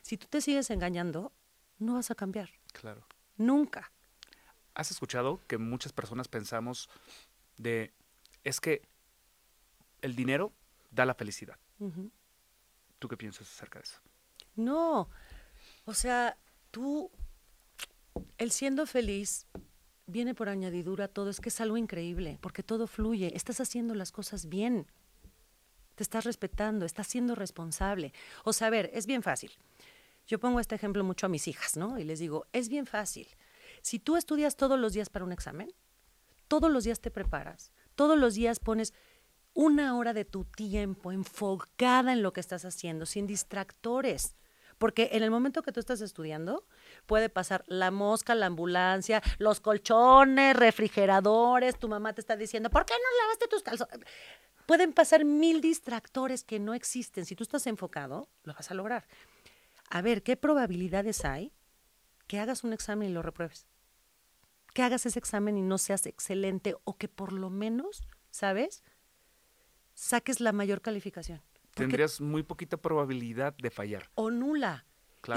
[0.01, 1.31] Si tú te sigues engañando,
[1.79, 2.49] no vas a cambiar.
[2.73, 3.05] Claro.
[3.37, 3.91] Nunca.
[4.73, 6.89] ¿Has escuchado que muchas personas pensamos
[7.57, 7.93] de,
[8.43, 8.87] es que
[10.01, 10.53] el dinero
[10.91, 11.57] da la felicidad?
[12.99, 13.99] ¿Tú qué piensas acerca de eso?
[14.55, 15.09] No,
[15.85, 16.37] o sea,
[16.69, 17.09] tú,
[18.37, 19.47] el siendo feliz
[20.05, 24.11] viene por añadidura todo, es que es algo increíble, porque todo fluye, estás haciendo las
[24.11, 24.85] cosas bien,
[25.95, 28.13] te estás respetando, estás siendo responsable.
[28.43, 29.51] O sea, a ver, es bien fácil.
[30.27, 31.99] Yo pongo este ejemplo mucho a mis hijas, ¿no?
[31.99, 33.27] Y les digo, es bien fácil.
[33.81, 35.73] Si tú estudias todos los días para un examen,
[36.47, 38.93] todos los días te preparas, todos los días pones
[39.53, 44.35] una hora de tu tiempo enfocada en lo que estás haciendo, sin distractores.
[44.77, 46.65] Porque en el momento que tú estás estudiando,
[47.05, 52.85] puede pasar la mosca, la ambulancia, los colchones, refrigeradores, tu mamá te está diciendo, ¿por
[52.85, 53.99] qué no lavaste tus calzones?
[54.65, 57.25] Pueden pasar mil distractores que no existen.
[57.25, 59.05] Si tú estás enfocado, lo vas a lograr.
[59.91, 61.53] A ver, ¿qué probabilidades hay
[62.27, 63.67] que hagas un examen y lo repruebes?
[64.73, 68.01] Que hagas ese examen y no seas excelente o que por lo menos,
[68.31, 68.83] ¿sabes?
[69.93, 71.41] Saques la mayor calificación
[71.73, 74.09] tendrías muy poquita probabilidad de fallar.
[74.15, 74.85] O nula.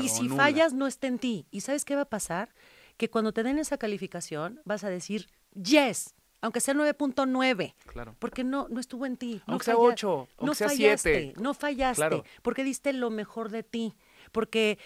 [0.00, 1.46] y si fallas, no está en ti.
[1.50, 2.54] ¿Y sabes qué va a pasar?
[2.96, 7.74] Que cuando te den esa calificación, vas a decir, yes, aunque sea 9.9.
[7.86, 8.16] Claro.
[8.18, 9.42] Porque no, no estuvo en ti.
[9.46, 11.40] Aunque sea 8, aunque no sea fallaste, 7.
[11.40, 13.94] No fallaste, porque diste lo mejor de ti.
[14.35, 14.79] Porque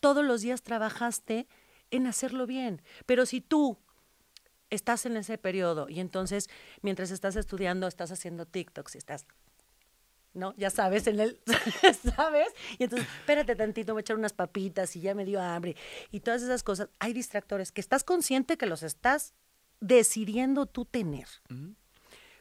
[0.00, 1.46] todos los días trabajaste
[1.92, 2.82] en hacerlo bien.
[3.06, 3.78] Pero si tú
[4.68, 6.50] estás en ese periodo y entonces
[6.82, 9.26] mientras estás estudiando estás haciendo TikToks, estás
[10.32, 10.54] ¿no?
[10.56, 11.40] Ya sabes, en el,
[12.16, 12.48] ¿sabes?
[12.78, 15.76] Y entonces, espérate tantito, voy a echar unas papitas y ya me dio hambre.
[16.10, 19.34] Y todas esas cosas, hay distractores que estás consciente que los estás
[19.80, 21.26] decidiendo tú tener.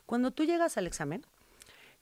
[0.05, 1.25] Cuando tú llegas al examen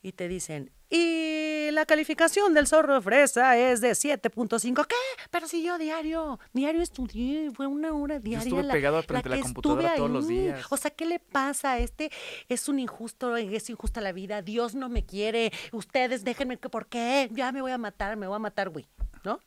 [0.02, 1.37] y te dicen, y
[1.72, 4.86] la calificación del zorro fresa es de 7.5.
[4.86, 4.96] ¿Qué?
[5.32, 8.50] Pero si yo diario, diario estudié, fue una hora diaria.
[8.50, 10.66] Yo estuve pegado frente a la computadora todos los días.
[10.70, 11.78] O sea, ¿qué le pasa?
[11.80, 12.12] Este
[12.50, 16.88] es un injusto, es injusta la vida, Dios no me quiere, ustedes déjenme, que ¿por
[16.88, 17.30] qué?
[17.32, 18.88] Ya me voy a matar, me voy a matar, güey,
[19.24, 19.40] ¿no?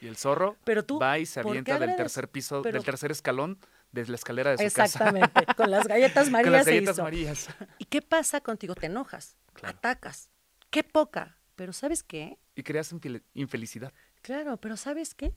[0.00, 3.58] Y el zorro pero tú, va y se avienta del tercer piso, del tercer escalón
[3.92, 6.44] de la escalera de su Exactamente, con las galletas Marías.
[6.44, 7.48] con las galletas Marías.
[7.78, 8.74] ¿Y qué pasa contigo?
[8.74, 10.28] Te enojas, atacas
[10.70, 11.35] Qué poca.
[11.56, 12.38] Pero ¿sabes qué?
[12.54, 12.94] Y creas
[13.34, 13.92] infelicidad.
[14.22, 15.34] Claro, pero ¿sabes qué?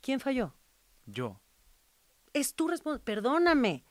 [0.00, 0.54] ¿Quién falló?
[1.06, 1.40] Yo.
[2.32, 3.04] Es tu responsabilidad.
[3.04, 3.84] Perdóname.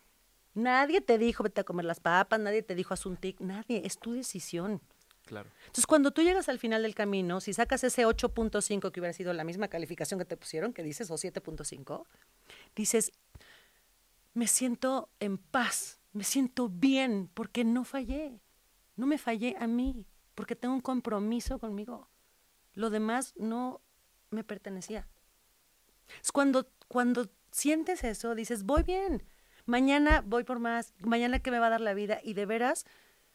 [0.53, 3.81] Nadie te dijo vete a comer las papas, nadie te dijo haz un tic, nadie.
[3.85, 4.81] Es tu decisión.
[5.25, 5.49] Claro.
[5.61, 9.33] Entonces, cuando tú llegas al final del camino, si sacas ese 8.5 que hubiera sido
[9.33, 12.05] la misma calificación que te pusieron, que dices, o 7.5,
[12.75, 13.11] dices,
[14.33, 18.41] me siento en paz, me siento bien, porque no fallé,
[18.97, 22.09] no me fallé a mí porque tengo un compromiso conmigo.
[22.73, 23.81] Lo demás no
[24.29, 25.07] me pertenecía.
[26.21, 29.23] Es cuando, cuando sientes eso, dices, voy bien,
[29.65, 32.19] mañana voy por más, mañana que me va a dar la vida.
[32.23, 32.85] Y de veras,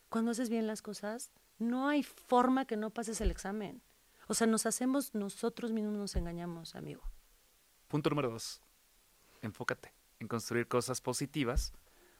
[0.08, 3.82] cuando haces bien las cosas, no hay forma que no pases el examen.
[4.26, 7.02] O sea, nos hacemos, nosotros mismos nos engañamos, amigo.
[7.88, 8.60] Punto número dos.
[9.40, 11.72] Enfócate en construir cosas positivas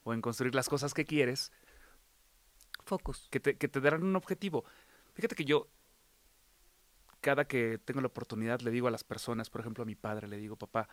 [0.05, 1.53] o en construir las cosas que quieres
[2.89, 3.29] Focus.
[3.31, 4.65] que te, que te darán un objetivo.
[5.15, 5.69] Fíjate que yo,
[7.21, 10.29] cada que tengo la oportunidad, le digo a las personas, por ejemplo a mi padre,
[10.29, 10.89] le digo, papá,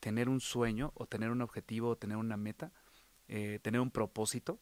[0.00, 2.72] tener un sueño o tener un objetivo o tener una meta,
[3.28, 4.58] eh, tener un propósito,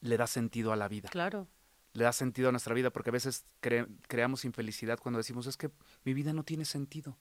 [0.00, 1.08] le da sentido a la vida.
[1.10, 1.48] Claro.
[1.92, 5.56] Le da sentido a nuestra vida porque a veces cre- creamos infelicidad cuando decimos, es
[5.56, 5.70] que
[6.04, 7.18] mi vida no tiene sentido.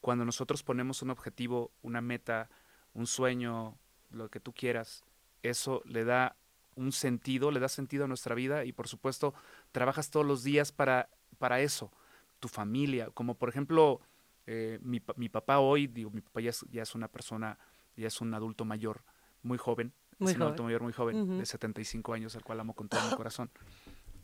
[0.00, 2.48] Cuando nosotros ponemos un objetivo, una meta,
[2.94, 3.76] un sueño,
[4.10, 5.04] lo que tú quieras,
[5.42, 6.36] eso le da
[6.74, 9.34] un sentido, le da sentido a nuestra vida y por supuesto
[9.72, 11.08] trabajas todos los días para,
[11.38, 11.92] para eso,
[12.40, 14.00] tu familia, como por ejemplo
[14.46, 17.58] eh, mi, mi papá hoy, digo, mi papá ya es, ya es una persona,
[17.96, 19.04] ya es un adulto mayor,
[19.42, 22.74] muy joven, Muy es un adulto mayor muy joven, de 75 años, al cual amo
[22.74, 23.50] con todo mi corazón.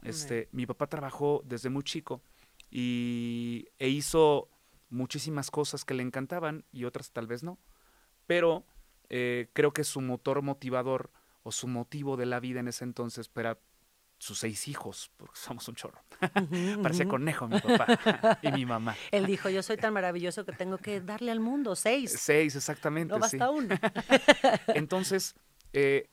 [0.02, 2.22] Este, mi papá trabajó desde muy chico
[2.70, 4.48] y, e hizo
[4.90, 7.58] muchísimas cosas que le encantaban y otras tal vez no,
[8.26, 8.64] pero
[9.08, 11.11] eh, creo que su motor motivador
[11.48, 13.58] o su motivo de la vida en ese entonces era
[14.18, 16.02] sus seis hijos, porque somos un chorro.
[16.82, 18.94] Parecía conejo mi papá y mi mamá.
[19.12, 22.14] Él dijo, yo soy tan maravilloso que tengo que darle al mundo seis.
[22.18, 23.16] Seis, exactamente.
[23.16, 23.38] No sí.
[23.38, 23.74] basta uno.
[24.74, 25.37] Entonces,
[25.72, 26.11] eh,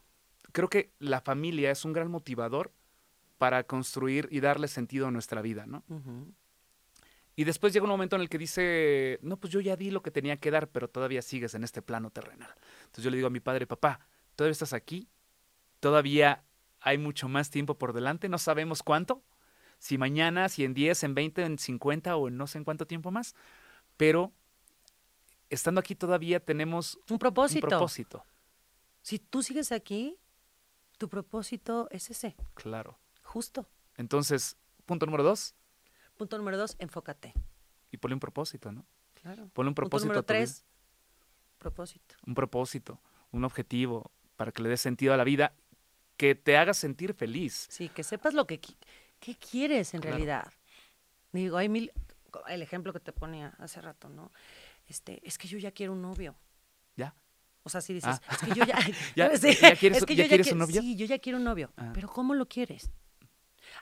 [0.53, 2.71] creo que la familia es un gran motivador
[3.37, 5.83] para construir y darle sentido a nuestra vida, ¿no?
[7.35, 10.01] Y después llega un momento en el que dice, no, pues yo ya di lo
[10.01, 12.55] que tenía que dar, pero todavía sigues en este plano terrenal.
[12.85, 13.99] Entonces yo le digo a mi padre, papá,
[14.35, 15.09] todavía estás aquí,
[15.85, 16.43] todavía
[16.81, 19.21] hay mucho más tiempo por delante, no sabemos cuánto,
[19.77, 22.87] si mañana, si en 10, en 20, en 50 o en no sé en cuánto
[22.87, 23.35] tiempo más,
[23.95, 24.31] pero
[25.51, 27.67] estando aquí todavía tenemos Un propósito.
[27.67, 28.25] un propósito,
[29.03, 30.17] Si tú sigues aquí,
[30.97, 32.97] tu propósito es ese, claro.
[33.21, 33.67] justo.
[33.95, 35.53] Entonces, punto número dos,
[36.17, 37.35] Punto número dos, enfócate.
[37.91, 38.87] y ponle un propósito, ¿no?
[39.21, 39.49] Claro.
[39.53, 40.39] Ponle un Punto propósito número a tu vida.
[40.45, 40.65] tres,
[41.59, 42.15] propósito.
[42.25, 42.99] un propósito,
[43.31, 45.53] un objetivo, para que le des sentido a la vida,
[46.17, 47.67] que te haga sentir feliz.
[47.69, 48.59] Sí, que sepas lo que,
[49.19, 50.17] qué quieres en Claro.
[50.17, 50.53] realidad.
[51.31, 51.91] Digo, hay mil,
[52.47, 54.31] el ejemplo que te ponía hace rato, ¿no?
[54.87, 56.35] Este, es que yo ya quiero un novio.
[56.95, 57.13] ¿Ya?
[57.63, 58.31] O sea, si dices, Ah.
[58.31, 58.75] es que yo ya,
[59.15, 60.81] ¿Ya- Sí, ya quieres- es que ya yo quieres un novio?
[60.81, 61.71] Sí, yo ya quiero un novio.
[61.77, 61.91] Ah.
[61.93, 62.91] Pero ¿cómo lo quieres?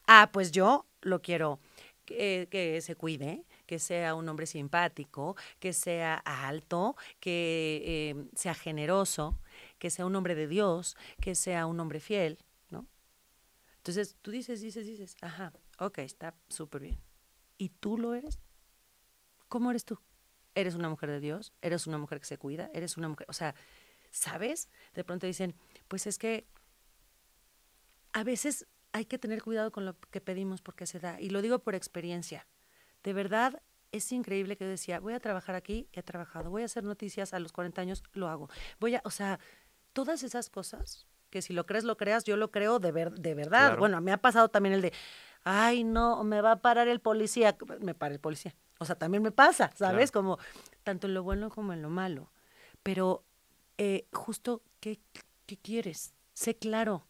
[0.07, 1.59] Ah, pues yo lo quiero
[2.05, 8.53] que, que se cuide, que sea un hombre simpático, que sea alto, que eh, sea
[8.55, 9.37] generoso,
[9.83, 12.87] que sea un hombre de Dios, que sea un hombre fiel, ¿no?
[13.75, 17.01] Entonces tú dices, dices, dices, ajá, ok, está súper bien.
[17.57, 18.39] ¿Y tú lo eres?
[19.49, 19.99] ¿Cómo eres tú?
[20.55, 21.51] ¿Eres una mujer de Dios?
[21.61, 22.71] ¿Eres una mujer que se cuida?
[22.73, 23.55] ¿Eres una mujer, o sea,
[24.09, 24.69] ¿sabes?
[24.93, 25.53] De pronto dicen,
[25.89, 26.47] pues es que
[28.13, 31.19] a veces hay que tener cuidado con lo que pedimos porque se da.
[31.19, 32.47] Y lo digo por experiencia.
[33.03, 33.61] De verdad,
[33.93, 37.33] es increíble que yo decía, voy a trabajar aquí, he trabajado, voy a hacer noticias
[37.33, 38.49] a los 40 años, lo hago.
[38.79, 39.39] Voy a, o sea,
[39.93, 43.33] todas esas cosas, que si lo crees, lo creas, yo lo creo de, ver, de
[43.33, 43.67] verdad.
[43.67, 43.79] Claro.
[43.79, 44.93] Bueno, me ha pasado también el de,
[45.43, 48.55] ay, no, me va a parar el policía, me para el policía.
[48.79, 50.11] O sea, también me pasa, ¿sabes?
[50.11, 50.37] Como
[50.83, 52.31] tanto en lo bueno como en lo malo.
[52.81, 53.23] Pero
[53.77, 54.99] eh, justo, ¿qué,
[55.45, 56.13] ¿qué quieres?
[56.33, 57.05] Sé claro,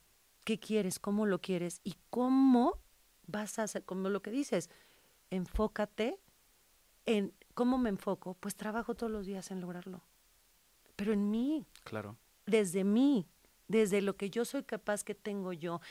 [0.46, 1.00] ¿qué quieres?
[1.00, 1.82] ¿Cómo lo quieres?
[1.84, 2.80] ¿Y cómo
[3.26, 3.84] vas a hacer?
[3.84, 4.69] Como lo que dices,
[5.30, 6.19] enfócate
[7.06, 8.36] en cómo me enfoco.
[8.36, 10.02] Pues trabajo todos los días en lograrlo.
[10.96, 12.17] Pero en mí, Claro.
[12.45, 13.27] Desde mí,
[13.67, 15.82] desde lo que yo soy capaz que tengo yo.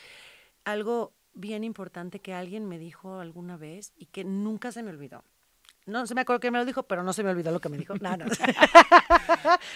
[0.65, 5.23] Algo bien importante que alguien me dijo alguna vez y que nunca se me olvidó.
[5.85, 7.67] No se me acuerdo que me lo dijo, pero no se me olvidó lo que
[7.67, 7.95] me dijo.
[7.99, 8.25] No, no.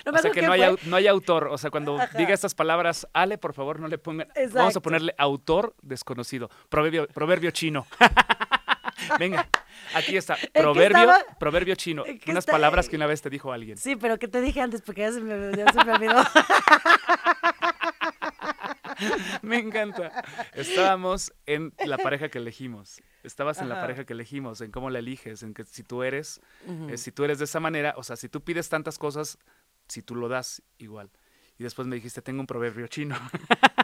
[0.06, 1.48] No me o sea que no hay, no hay autor.
[1.48, 2.18] O sea, cuando Ajá.
[2.18, 4.28] diga estas palabras, Ale, por favor, no le pongan.
[4.30, 4.82] Vamos a Exacto.
[4.82, 6.50] ponerle autor desconocido.
[6.70, 7.86] Proverbio, proverbio chino.
[9.20, 9.48] Venga,
[9.94, 10.38] aquí está.
[10.54, 11.38] Proverbio, estaba?
[11.40, 12.06] proverbio chino.
[12.06, 12.54] ¿En qué Unas está?
[12.54, 13.78] palabras que una vez te dijo alguien.
[13.78, 16.22] Sí, pero que te dije antes porque ya se me, ya se me olvidó.
[19.42, 20.24] Me encanta.
[20.54, 23.02] Estábamos en la pareja que elegimos.
[23.24, 26.42] Estabas en la pareja que elegimos, en cómo la eliges, en que si tú eres,
[26.90, 29.38] eh, si tú eres de esa manera, o sea, si tú pides tantas cosas,
[29.88, 31.10] si tú lo das, igual.
[31.60, 33.18] Y después me dijiste, tengo un proverbio chino.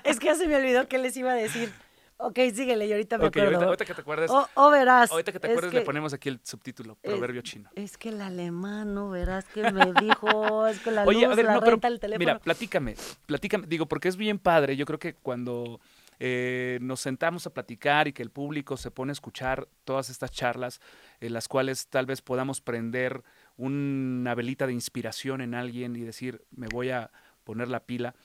[0.03, 1.71] Es que ya se me olvidó qué les iba a decir.
[2.17, 3.65] Ok, síguele, y ahorita me Ok, ahorita, acuerdo.
[3.65, 5.11] ahorita que te acuerdes, O, o verás.
[5.11, 7.69] ahorita que te es acuerdes le que- ponemos aquí el subtítulo, es- proverbio chino.
[7.75, 9.09] Es que el alemán, ¿no?
[9.09, 11.87] Verás que me dijo, es que la Oye, luz, a ver, la no, pero renta,
[11.87, 12.25] el teléfono.
[12.25, 12.95] mira, platícame,
[13.25, 15.81] platícame, digo, porque es bien padre, yo creo que cuando
[16.19, 20.31] eh, nos sentamos a platicar y que el público se pone a escuchar todas estas
[20.31, 20.79] charlas,
[21.19, 23.23] en las cuales tal vez podamos prender
[23.57, 27.11] una velita de inspiración en alguien y decir, me voy a
[27.43, 28.15] poner la pila.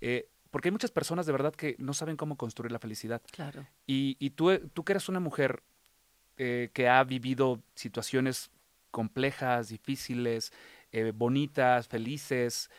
[0.00, 3.22] Eh, porque hay muchas personas de verdad que no saben cómo construir la felicidad.
[3.30, 3.66] Claro.
[3.86, 5.62] Y, y tú, tú que eres una mujer
[6.36, 8.50] eh, que ha vivido situaciones
[8.90, 10.52] complejas, difíciles,
[10.92, 12.70] eh, bonitas, felices,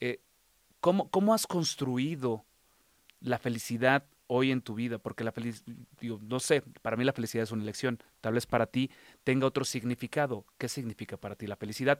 [0.00, 0.20] eh,
[0.80, 2.44] ¿cómo, ¿cómo has construido
[3.20, 4.98] la felicidad hoy en tu vida?
[4.98, 7.98] Porque la felicidad, no sé, para mí la felicidad es una elección.
[8.20, 8.90] Tal vez para ti
[9.24, 10.44] tenga otro significado.
[10.56, 11.98] ¿Qué significa para ti la felicidad?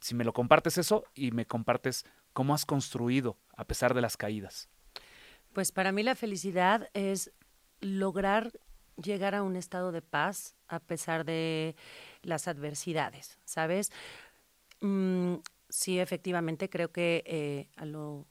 [0.00, 4.16] Si me lo compartes eso y me compartes cómo has construido a pesar de las
[4.16, 4.68] caídas.
[5.52, 7.32] Pues para mí la felicidad es
[7.80, 8.52] lograr
[9.02, 11.76] llegar a un estado de paz a pesar de
[12.22, 13.92] las adversidades, ¿sabes?
[14.80, 15.36] Mm,
[15.68, 18.26] sí, efectivamente, creo que eh, a, lo,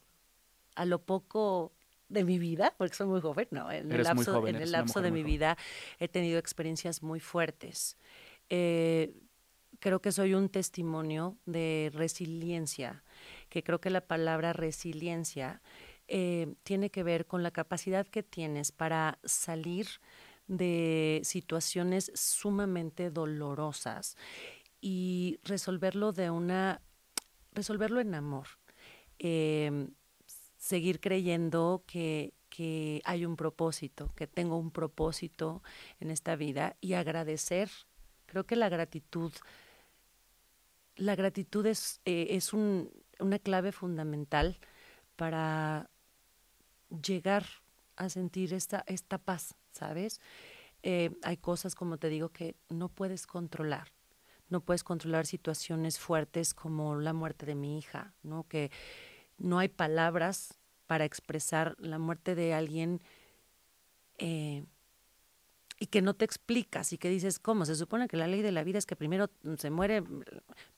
[0.75, 1.73] a lo poco
[2.09, 5.11] de mi vida, porque soy muy joven, no, en el lapso, en el lapso de
[5.11, 5.57] mi vida
[5.99, 7.97] he tenido experiencias muy fuertes.
[8.49, 9.13] Eh,
[9.79, 13.03] creo que soy un testimonio de resiliencia,
[13.49, 15.61] que creo que la palabra resiliencia
[16.07, 19.87] eh, tiene que ver con la capacidad que tienes para salir
[20.47, 24.15] de situaciones sumamente dolorosas
[24.79, 26.81] y resolverlo de una,
[27.51, 28.47] resolverlo en amor.
[29.19, 29.89] Em,
[30.57, 35.63] seguir creyendo que, que hay un propósito, que tengo un propósito
[35.99, 37.69] en esta vida y agradecer.
[38.25, 39.31] Creo que la gratitud,
[40.97, 44.59] la gratitud es, eh, es un, una clave fundamental
[45.15, 45.89] para
[47.03, 47.45] llegar
[47.95, 50.21] a sentir esta, esta paz, ¿sabes?
[50.83, 53.91] Eh, hay cosas, como te digo, que no puedes controlar.
[54.49, 58.47] No puedes controlar situaciones fuertes como la muerte de mi hija, ¿no?
[58.47, 58.71] Que
[59.37, 63.01] no hay palabras para expresar la muerte de alguien
[64.19, 64.65] eh,
[65.79, 67.65] y que no te explicas y que dices, ¿cómo?
[67.65, 70.01] Se supone que la ley de la vida es que primero se muere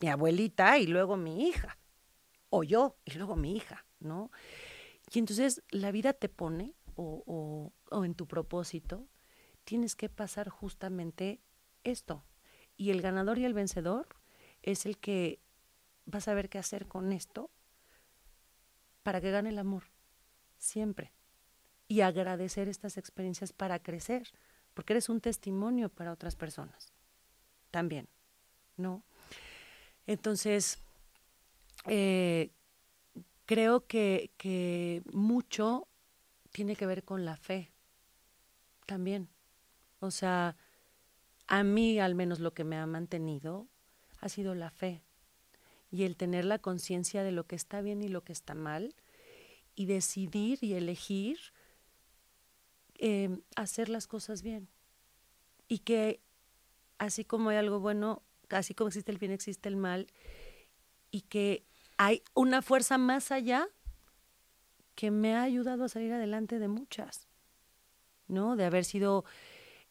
[0.00, 1.78] mi abuelita y luego mi hija,
[2.50, 4.30] o yo y luego mi hija, ¿no?
[5.12, 9.08] Y entonces la vida te pone o, o, en tu propósito,
[9.64, 11.40] tienes que pasar justamente
[11.82, 12.24] esto.
[12.76, 14.08] Y el ganador y el vencedor
[14.62, 15.40] es el que
[16.12, 17.50] va a saber qué hacer con esto
[19.02, 19.84] para que gane el amor,
[20.58, 21.12] siempre.
[21.88, 24.30] Y agradecer estas experiencias para crecer,
[24.74, 26.92] porque eres un testimonio para otras personas.
[27.70, 28.08] También,
[28.76, 29.02] ¿no?
[30.06, 30.78] Entonces,
[31.86, 32.50] eh,
[33.46, 35.86] creo que, que mucho
[36.52, 37.70] tiene que ver con la fe
[38.86, 39.28] también.
[40.00, 40.56] O sea,
[41.46, 43.68] a mí al menos lo que me ha mantenido
[44.20, 45.02] ha sido la fe
[45.90, 48.94] y el tener la conciencia de lo que está bien y lo que está mal
[49.74, 51.38] y decidir y elegir
[53.02, 54.68] em, hacer las cosas bien.
[55.68, 56.20] Y que
[56.98, 60.06] así como hay algo bueno, así como existe el bien, existe el mal,
[61.10, 61.64] y que
[61.96, 63.66] hay una fuerza más allá
[64.94, 67.26] que me ha ayudado a salir adelante de muchas,
[68.28, 68.54] ¿no?
[68.54, 69.24] De haber sido,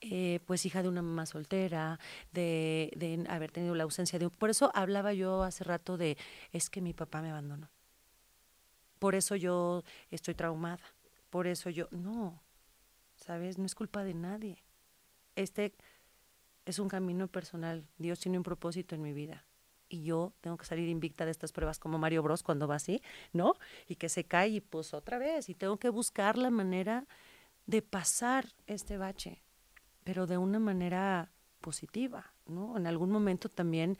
[0.02, 2.00] eh, pues, hija de una mamá soltera,
[2.32, 4.32] de, de haber tenido la ausencia de un...
[4.32, 6.16] Por eso hablaba yo hace rato de,
[6.52, 7.70] es que mi papá me abandonó.
[9.00, 10.84] Por eso yo estoy traumada.
[11.32, 11.88] Por eso yo...
[11.90, 12.40] No,
[13.30, 13.60] ¿sabes?
[13.60, 14.64] No es culpa de nadie.
[15.36, 15.76] Este
[16.66, 17.86] es un camino personal.
[18.00, 19.46] Dios tiene un propósito en mi vida
[19.88, 23.04] y yo tengo que salir invicta de estas pruebas como Mario Bros cuando va así,
[23.32, 23.54] ¿no?
[23.88, 27.06] Y que se cae y pues otra vez y tengo que buscar la manera
[27.68, 29.44] de pasar este bache,
[30.04, 32.78] pero de una manera positiva, ¿no?
[32.78, 34.00] En algún momento también,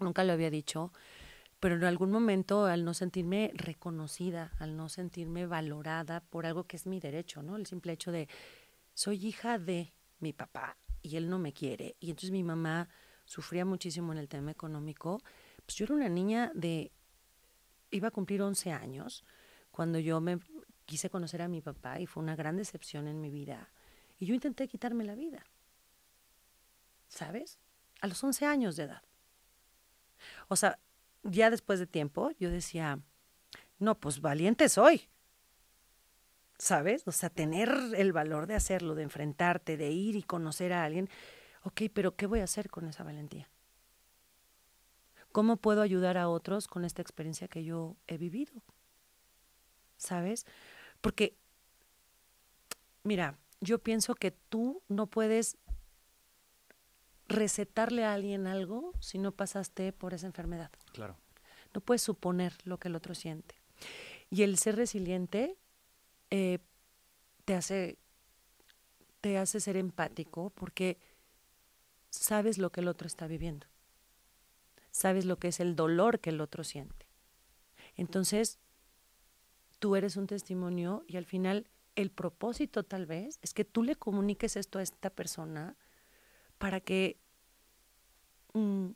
[0.00, 0.92] nunca lo había dicho,
[1.60, 6.76] pero en algún momento al no sentirme reconocida, al no sentirme valorada por algo que
[6.76, 7.56] es mi derecho, ¿no?
[7.56, 8.28] El simple hecho de
[8.94, 12.88] soy hija de mi papá y él no me quiere y entonces mi mamá
[13.24, 15.20] sufría muchísimo en el tema económico,
[15.64, 16.92] pues yo era una niña de,
[17.90, 19.24] iba a cumplir 11 años
[19.70, 20.38] cuando yo me
[20.86, 23.68] quise conocer a mi papá y fue una gran decepción en mi vida.
[24.18, 25.44] Y yo intenté quitarme la vida.
[27.08, 27.58] ¿Sabes?
[28.00, 29.02] A los 11 años de edad.
[30.48, 30.78] O sea,
[31.30, 33.00] ya después de tiempo, yo decía,
[33.78, 35.08] no, pues valiente soy.
[36.58, 37.06] ¿Sabes?
[37.06, 41.10] O sea, tener el valor de hacerlo, de enfrentarte, de ir y conocer a alguien
[41.66, 43.48] ok, pero ¿qué voy a hacer con esa valentía?
[45.32, 48.62] ¿Cómo puedo ayudar a otros con esta experiencia que yo he vivido?
[49.96, 50.46] ¿Sabes?
[51.00, 51.36] Porque,
[53.02, 55.58] mira, yo pienso que tú no puedes
[57.28, 60.70] recetarle a alguien algo si no pasaste por esa enfermedad.
[60.92, 61.16] Claro.
[61.74, 63.54] No puedes suponer lo que el otro siente.
[64.30, 65.56] Y el ser resiliente
[66.30, 66.58] eh,
[67.44, 67.98] te hace
[69.20, 70.98] te hace ser empático porque
[72.10, 73.66] sabes lo que el otro está viviendo.
[74.92, 77.06] sabes lo que es el dolor que el otro siente.
[77.96, 78.58] Entonces,
[79.78, 83.96] tú eres un testimonio y al final el propósito tal vez es que tú le
[83.96, 85.76] comuniques esto a esta persona
[86.58, 87.18] para que
[88.54, 88.88] mm,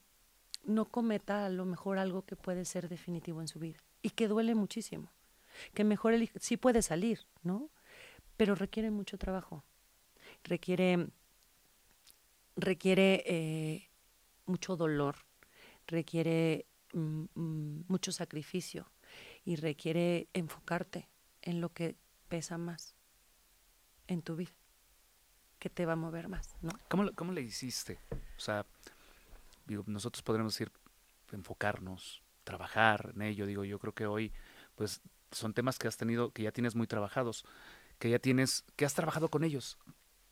[0.64, 4.28] no cometa a lo mejor algo que puede ser definitivo en su vida y que
[4.28, 5.12] duele muchísimo.
[5.74, 7.70] Que mejor sí puede salir, ¿no?
[8.36, 9.64] Pero requiere mucho trabajo.
[10.44, 11.08] Requiere,
[12.56, 13.90] requiere eh,
[14.46, 15.16] mucho dolor,
[15.86, 18.90] requiere mm, mm, mucho sacrificio
[19.44, 21.08] y requiere enfocarte
[21.42, 21.96] en lo que
[22.28, 22.94] pesa más
[24.06, 24.52] en tu vida,
[25.60, 26.70] que te va a mover más, ¿no?
[26.88, 28.00] ¿Cómo, cómo le hiciste?
[28.10, 28.66] O sea,
[29.66, 30.72] digo, nosotros podremos decir
[31.30, 33.46] enfocarnos, trabajar en ello.
[33.46, 34.32] Digo, yo creo que hoy,
[34.74, 37.44] pues, son temas que has tenido, que ya tienes muy trabajados,
[37.98, 39.78] que ya tienes, que has trabajado con ellos,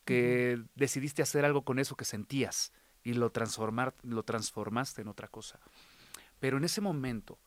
[0.04, 2.72] que decidiste hacer algo con eso que sentías
[3.04, 5.60] y lo transformar, lo transformaste en otra cosa.
[6.40, 7.38] Pero en ese momento,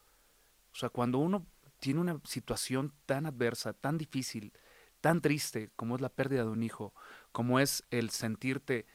[0.71, 1.45] o sea, cuando uno
[1.79, 4.53] tiene una situación tan adversa, tan difícil,
[5.01, 6.93] tan triste como es la pérdida de un hijo,
[7.31, 8.85] como es el sentirte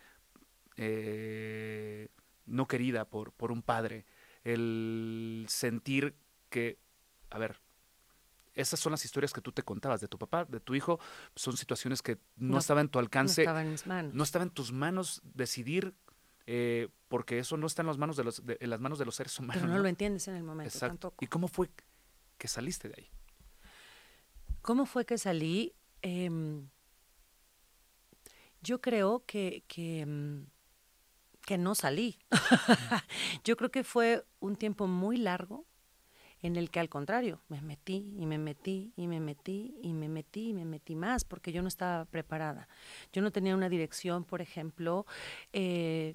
[0.76, 2.08] eh,
[2.46, 4.06] no querida por, por un padre,
[4.44, 6.14] el sentir
[6.50, 6.78] que,
[7.30, 7.60] a ver,
[8.54, 10.98] esas son las historias que tú te contabas de tu papá, de tu hijo,
[11.34, 14.42] son situaciones que no, estaban en tu alcance, no estaba en mis manos, no estaba
[14.44, 15.94] en tus manos decidir,
[16.46, 19.16] eh, porque eso no está en las manos de los, en las manos de los
[19.16, 19.62] seres humanos.
[19.62, 21.08] Pero no, lo entiendes en el momento Exacto.
[21.08, 21.24] tampoco.
[21.24, 21.70] ¿Y cómo fue
[22.38, 23.10] que saliste de ahí?
[24.62, 25.74] ¿Cómo fue que salí?
[26.02, 26.68] Em,
[28.66, 30.46] yo creo que, que, em,
[31.46, 32.18] que no salí.
[33.44, 35.64] yo creo que fue un tiempo muy largo
[36.42, 40.08] en el que al contrario, me metí y me metí y me metí y me
[40.08, 42.68] metí y me metí más porque yo no estaba preparada.
[43.12, 45.06] Yo no tenía una dirección, por ejemplo.
[45.52, 46.14] Eh,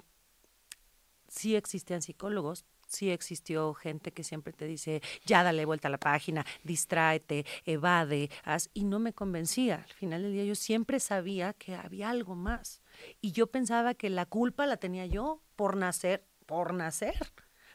[1.28, 5.98] sí existían psicólogos, sí existió gente que siempre te dice, ya dale vuelta a la
[5.98, 9.84] página, distráete, evade, haz, y no me convencía.
[9.88, 12.82] Al final del día yo siempre sabía que había algo más.
[13.20, 17.14] Y yo pensaba que la culpa la tenía yo por nacer, por nacer,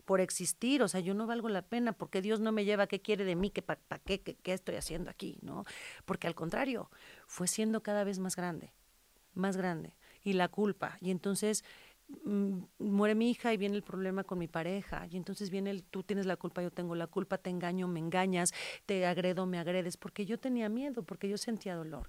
[0.06, 0.84] por existir.
[0.84, 3.36] O sea, yo no valgo la pena porque Dios no me lleva, ¿qué quiere de
[3.36, 3.50] mí?
[3.50, 5.40] ¿Qué, ¿Para qué, qué, qué estoy haciendo aquí?
[5.42, 5.66] ¿no?
[6.06, 6.92] Porque al contrario,
[7.26, 8.74] fue siendo cada vez más grande,
[9.34, 9.96] más grande.
[10.24, 10.98] Y la culpa.
[11.00, 11.64] Y entonces
[12.80, 16.04] muere mi hija y viene el problema con mi pareja y entonces viene el tú
[16.04, 18.54] tienes la culpa, yo tengo la culpa, te engaño, me engañas,
[18.86, 22.08] te agredo, me agredes, porque yo tenía miedo, porque yo sentía dolor.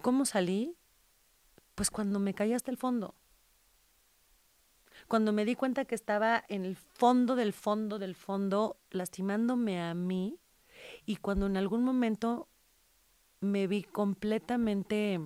[0.00, 0.76] ¿Cómo salí?
[1.74, 3.14] Pues cuando me caí hasta el fondo.
[5.08, 9.94] Cuando me di cuenta que estaba en el fondo del fondo del fondo, lastimándome a
[9.94, 10.38] mí,
[11.04, 12.48] y cuando en algún momento
[13.40, 15.20] me vi completamente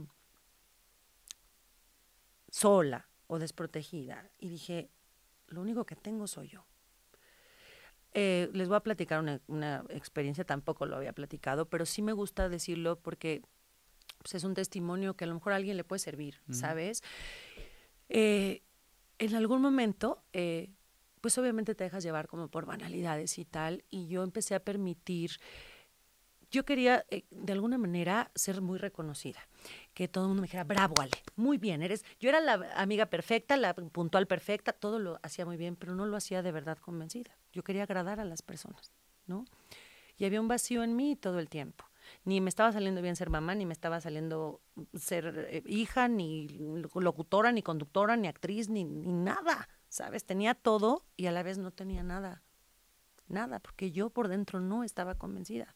[2.51, 4.31] sola, o desprotegida.
[4.39, 4.91] Y dije,
[5.49, 6.67] lo único que tengo soy yo.
[8.13, 12.51] Eh, les voy a platicar una, experiencia, tampoco lo había platicado, pero sí me gusta
[12.51, 13.41] decirlo porque
[14.19, 17.03] pues, es un testimonio que a lo mejor a alguien le puede servir, ¿sabes?
[18.11, 18.61] Eh,
[19.19, 20.69] en algún momento, eh,
[21.23, 25.41] pues obviamente te dejas llevar como por banalidades y tal, y yo empecé a permitir
[26.53, 29.41] yo quería eh, de alguna manera ser muy reconocida,
[29.95, 33.07] que todo el mundo me dijera, bravo Ale, muy bien, eres, yo era la amiga
[33.07, 36.79] perfecta, la puntual perfecta, todo lo hacía muy bien, pero no lo hacía de verdad
[36.79, 37.37] convencida.
[37.53, 38.93] Yo quería agradar a las personas,
[39.27, 39.47] ¿no?
[40.19, 41.87] Y había un vacío en mí todo el tiempo.
[42.25, 44.61] Ni me estaba saliendo bien ser mamá, ni me estaba saliendo
[44.95, 46.49] ser eh, hija, ni
[46.95, 50.27] locutora, ni conductora, ni actriz, ni, ni nada, ¿sabes?
[50.27, 52.43] Tenía todo y a la vez no tenía nada.
[53.29, 55.75] Nada, porque yo por dentro no estaba convencida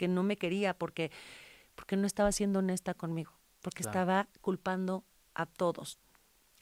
[0.00, 1.10] porque no me quería, porque,
[1.74, 5.98] porque no estaba siendo honesta conmigo, porque estaba culpando a todos,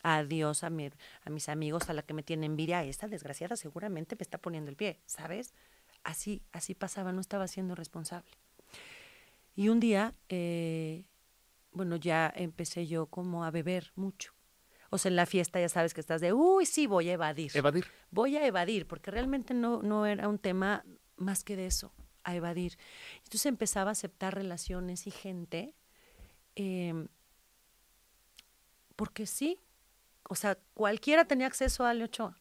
[0.03, 0.91] a Dios, a, mi,
[1.23, 4.73] a mis amigos, a la que me tiene envidia, esta desgraciada seguramente me está poniendo
[4.73, 5.55] el pie, ¿sabes?
[6.03, 8.29] Así, así pasaba, no estaba siendo responsable.
[9.55, 11.05] Y un día, eh,
[11.71, 14.33] bueno, ya empecé yo como a beber mucho.
[14.91, 17.53] O sea, en la fiesta ya sabes que estás de, uy, sí, voy a evadir.
[17.55, 17.87] Evadir.
[18.11, 20.85] Voy a evadir, porque realmente no, no era un tema
[21.17, 22.79] más que de eso a evadir.
[23.19, 25.75] Entonces empezaba a aceptar relaciones y gente,
[26.55, 27.09] em,
[28.97, 29.59] porque sí,
[30.29, 32.39] o sea, cualquiera tenía acceso a Ale Ochoa,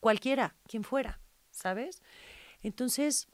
[0.00, 1.20] cualquiera, quien fuera,
[1.50, 2.02] ¿sabes?
[2.62, 3.28] Entonces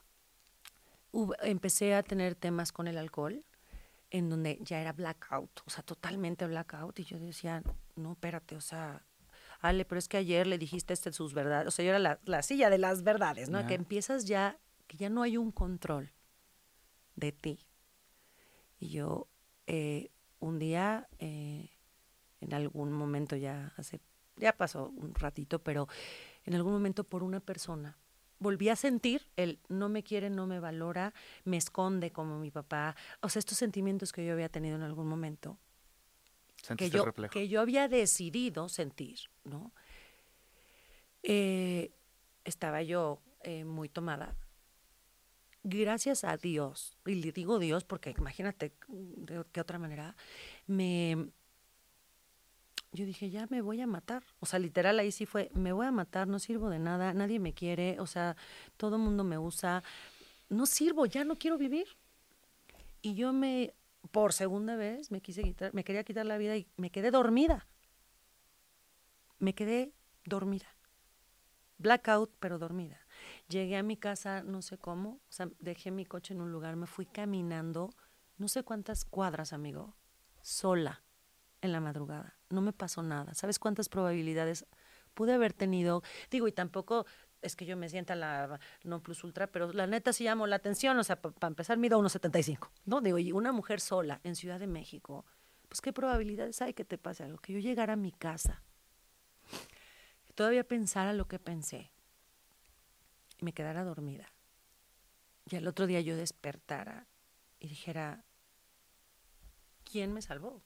[1.42, 3.44] empecé a tener temas con el alcohol,
[4.10, 7.62] en donde ya era blackout, o sea, totalmente blackout, y yo decía,
[7.96, 9.04] no, espérate, o sea,
[9.60, 12.42] Ale, pero es que ayer le dijiste este sus verdades, o sea, yo era la,
[12.42, 13.66] silla de las verdades, ¿no?
[13.66, 14.58] Que empiezas ya
[14.90, 16.10] que ya no hay un control
[17.14, 17.60] de ti.
[18.80, 19.28] Y yo
[19.68, 20.10] eh,
[20.40, 21.70] un día, eh,
[22.40, 24.00] en algún momento ya hace,
[24.34, 25.86] ya pasó un ratito, pero
[26.44, 27.98] en algún momento por una persona.
[28.40, 31.14] Volví a sentir el no me quiere, no me valora,
[31.44, 32.96] me esconde como mi papá.
[33.20, 35.56] O sea, estos sentimientos que yo había tenido en algún momento.
[36.76, 39.72] Que yo, que yo había decidido sentir, ¿no?
[41.22, 41.92] Eh,
[42.44, 44.34] estaba yo eh, muy tomada.
[45.62, 50.16] Gracias a Dios, y le digo Dios porque imagínate de qué otra manera,
[50.66, 51.30] me,
[52.92, 54.22] yo dije, ya me voy a matar.
[54.40, 57.38] O sea, literal ahí sí fue, me voy a matar, no sirvo de nada, nadie
[57.38, 58.36] me quiere, o sea,
[58.76, 59.82] todo el mundo me usa,
[60.48, 61.86] no sirvo, ya no quiero vivir.
[63.02, 63.74] Y yo me,
[64.10, 67.66] por segunda vez, me quise quitar, me quería quitar la vida y me quedé dormida.
[69.38, 69.92] Me quedé
[70.24, 70.66] dormida.
[71.78, 72.99] Blackout, pero dormida.
[73.50, 75.20] Llegué a mi casa, no sé cómo,
[75.58, 77.90] dejé mi coche en un lugar, me fui caminando,
[78.38, 79.96] no sé cuántas cuadras, amigo,
[80.40, 81.02] sola
[81.60, 82.38] en la madrugada.
[82.48, 83.34] No me pasó nada.
[83.34, 84.66] ¿Sabes cuántas probabilidades
[85.14, 86.04] pude haber tenido?
[86.30, 87.06] Digo, y tampoco
[87.42, 90.56] es que yo me sienta la no plus ultra, pero la neta sí llamó la
[90.56, 90.96] atención.
[90.96, 92.70] O sea, para empezar, mido 1,75.
[92.84, 93.00] ¿No?
[93.00, 95.26] Digo, y una mujer sola en Ciudad de México,
[95.68, 97.38] pues qué probabilidades hay que te pase algo.
[97.38, 98.62] Que yo llegara a mi casa,
[100.36, 101.90] todavía pensara lo que pensé,
[103.40, 104.32] y me quedara dormida.
[105.50, 107.06] Y al otro día yo despertara
[107.58, 108.24] y dijera,
[109.84, 110.62] ¿quién me salvó?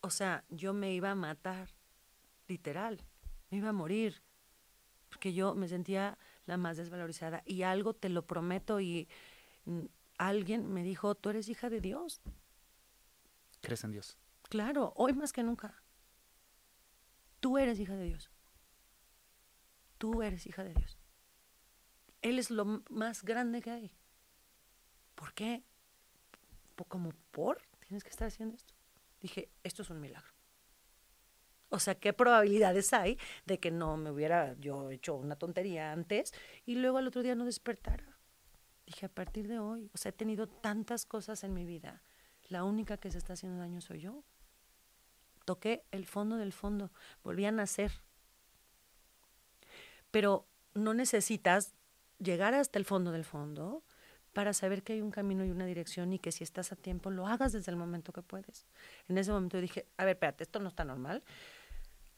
[0.00, 1.70] O sea, yo me iba a matar,
[2.48, 3.00] literal,
[3.50, 4.22] me iba a morir,
[5.08, 7.42] porque yo me sentía la más desvalorizada.
[7.46, 9.08] Y algo te lo prometo y
[10.18, 12.20] alguien me dijo, tú eres hija de Dios.
[13.62, 14.18] ¿Crees en Dios?
[14.48, 15.82] Claro, hoy más que nunca.
[17.40, 18.30] Tú eres hija de Dios.
[20.06, 20.96] Tú eres hija de Dios.
[22.22, 23.92] Él es lo más grande que hay.
[25.16, 25.64] ¿Por qué?
[26.86, 27.60] ¿Como por?
[27.80, 28.72] ¿Tienes que estar haciendo esto?
[29.20, 30.32] dije, esto es un milagro.
[31.70, 36.32] O sea, ¿qué probabilidades hay de que no me hubiera yo hecho una tontería antes
[36.66, 38.16] y luego al otro día no despertara?
[38.86, 42.04] Dije, a partir de hoy, o sea, he tenido tantas cosas en mi vida,
[42.44, 44.22] la única que se está haciendo daño soy yo.
[45.44, 46.92] Toqué el fondo del fondo,
[47.24, 48.05] volví a nacer.
[50.16, 51.74] Pero no necesitas
[52.18, 53.84] llegar hasta el fondo del fondo
[54.32, 57.10] para saber que hay un camino y una dirección y que si estás a tiempo
[57.10, 58.64] lo hagas desde el momento que puedes.
[59.08, 61.22] En ese momento dije, a ver, espérate, esto no está normal.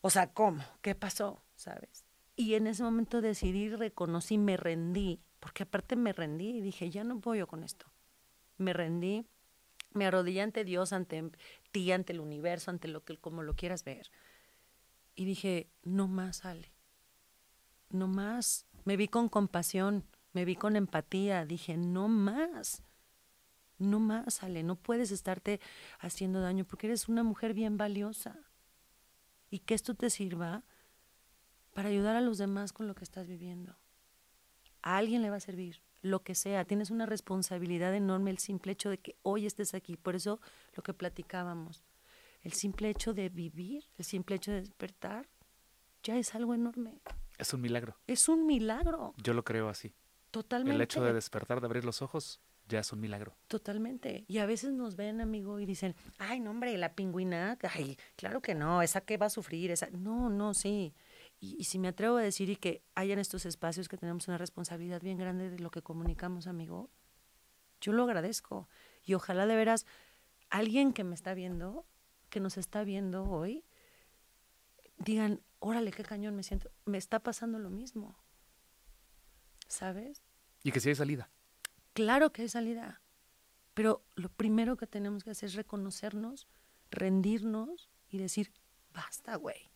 [0.01, 0.63] O sea, ¿cómo?
[0.81, 1.43] ¿Qué pasó?
[1.57, 2.05] ¿Sabes?
[2.37, 7.03] Y en ese momento decidí, reconocí, me rendí, porque aparte me rendí y dije, ya
[7.03, 7.87] no puedo con esto.
[8.59, 9.27] Me rendí,
[9.93, 11.33] me arrodillé ante Dios, ante
[11.73, 14.13] ti, ante el universo, ante lo que, como lo quieras ver.
[15.17, 16.78] Y dije, no más, Ale.
[17.91, 18.67] No más.
[18.85, 22.83] Me vi con compasión me vi con empatía, dije, no más,
[23.79, 25.61] no más, Ale, no puedes estarte
[25.99, 28.37] haciendo daño porque eres una mujer bien valiosa.
[29.51, 30.65] Y que esto te sirva
[31.75, 33.77] para ayudar a los demás con lo que estás viviendo.
[34.83, 36.65] A alguien le va a servir, lo que sea.
[36.65, 39.97] Tienes una responsabilidad enorme el simple hecho de que hoy estés aquí.
[39.97, 40.41] Por eso
[40.75, 41.83] lo que platicábamos,
[42.43, 45.27] el simple hecho de vivir, el simple hecho de despertar,
[46.03, 47.01] ya es algo enorme.
[47.39, 47.97] Es un milagro.
[48.07, 49.15] Es un milagro.
[49.23, 49.95] Yo lo creo así.
[50.31, 50.75] Totalmente.
[50.75, 53.35] El hecho de despertar, de abrir los ojos, ya es un milagro.
[53.47, 54.25] Totalmente.
[54.29, 58.43] Y a veces nos ven, amigo, y dicen, ay, no, hombre, la pingüina, ay, claro
[58.43, 59.89] que no, esa que va a sufrir, esa.
[59.91, 60.95] No, no, sí.
[61.41, 65.01] Y, si me atrevo a decir y que hayan estos espacios que tenemos una responsabilidad
[65.01, 66.91] bien grande de lo que comunicamos, amigo,
[67.81, 68.69] yo lo agradezco.
[69.05, 69.87] Y ojalá de veras
[70.51, 71.87] alguien que me está viendo,
[72.29, 73.65] que nos está viendo hoy,
[74.99, 78.17] digan, órale, qué cañón me siento, me está pasando lo mismo.
[79.69, 80.23] ¿sabes?
[80.65, 81.31] Y que si hay salida.
[81.93, 83.01] Claro que hay salida.
[83.75, 86.49] Pero lo primero que tenemos que hacer es reconocernos,
[86.91, 88.53] rendirnos y decir,
[88.93, 89.71] basta, güey.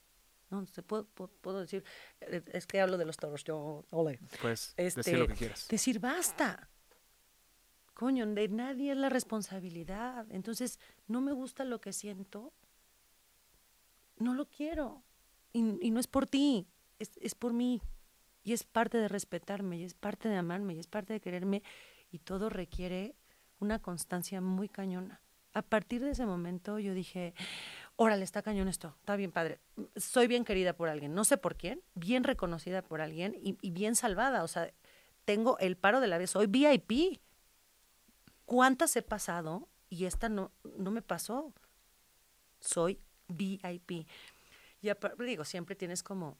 [0.50, 1.84] No, se puedo, puedo, decir,
[2.20, 4.18] eh, es que hablo de los toros, yo, ole.
[4.42, 5.68] Pues, decir este, lo que quieras.
[5.68, 6.68] Decir, basta.
[7.94, 10.26] Coño, de nadie es la responsabilidad.
[10.30, 12.52] Entonces, no me gusta lo que siento,
[14.18, 15.04] no lo quiero.
[15.52, 16.66] Y, y no es por ti,
[16.98, 17.80] es, es por mí.
[18.44, 21.62] Y es parte de respetarme, y es parte de amarme, y es parte de quererme,
[22.10, 23.14] y todo requiere
[23.60, 25.20] una constancia muy cañona.
[25.54, 27.34] A partir de ese momento yo dije,
[27.96, 29.60] órale, está cañón esto, está bien padre.
[29.96, 33.94] Soy bien querida por alguien, no sé por quién, bien reconocida por alguien y, bien
[33.94, 34.42] salvada.
[34.42, 34.72] O sea,
[35.24, 37.20] tengo el paro de la vida, soy VIP.
[38.44, 39.68] ¿Cuántas he pasado?
[39.88, 41.52] Y esta no, no me pasó.
[42.60, 42.98] Soy
[43.28, 44.06] VIP.
[44.82, 44.90] Y
[45.24, 46.36] digo, siempre tienes como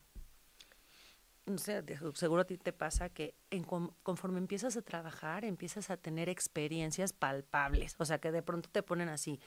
[1.47, 1.83] no sé,
[2.15, 7.13] seguro a ti te pasa que en, conforme empiezas a trabajar, empiezas a tener experiencias
[7.13, 9.41] palpables, o sea, que de pronto te ponen así,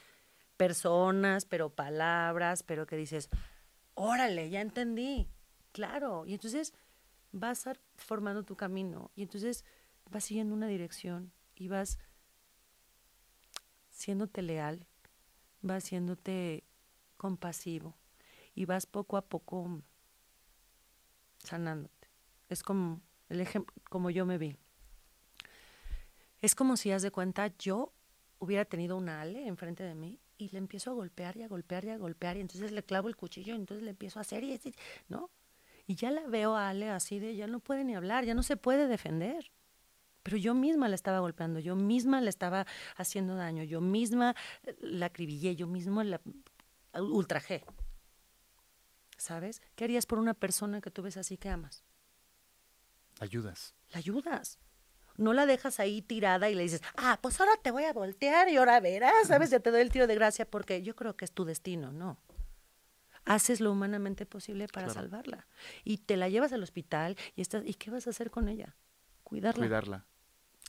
[0.58, 3.30] personas, pero palabras, pero que dices,
[3.94, 5.30] órale, ya entendí.
[5.72, 6.26] Claro.
[6.26, 6.74] Y entonces
[7.32, 9.66] vas formando tu camino y entonces
[10.10, 11.98] vas siguiendo una dirección y vas
[13.90, 14.86] siéndote leal,
[15.62, 16.64] vas siéndote
[17.18, 17.96] compasivo
[18.56, 19.82] y vas poco a poco
[21.44, 22.10] sanándote.
[22.50, 24.58] Es como el ejemplo, como yo me vi.
[26.42, 27.94] Es como si, haz de cuenta, yo
[28.40, 31.86] hubiera tenido una Ale enfrente de mí y le empiezo a golpear y a golpear
[31.86, 34.44] y a golpear y entonces le clavo el cuchillo y entonces le empiezo a hacer
[34.44, 34.60] y
[35.08, 35.30] ¿no?
[35.88, 38.44] Y ya la veo a Ale así de, ya no puede ni hablar, ya no
[38.44, 39.52] se puede defender.
[40.24, 44.36] Pero yo misma la estaba golpeando, yo misma le estaba haciendo daño, yo misma
[44.80, 46.20] la acribillé, yo misma la
[47.00, 47.64] ultrajé.
[49.18, 49.62] ¿Sabes?
[49.76, 51.84] ¿Qué harías por una persona que tú ves así que amas?
[53.20, 53.74] Ayudas.
[53.92, 54.60] La ayudas.
[55.18, 58.50] No la dejas ahí tirada y le dices, ah, pues ahora te voy a voltear
[58.50, 59.50] y ahora verás, ¿sabes?
[59.50, 62.18] Ya te doy el tiro de gracia porque yo creo que es tu destino, no.
[63.24, 65.00] Haces lo humanamente posible para Claro.
[65.00, 65.48] salvarla.
[65.86, 68.76] Y te la llevas al hospital y estás, ¿y qué vas a hacer con ella?
[69.24, 70.06] Cuidarla, Cuidarla.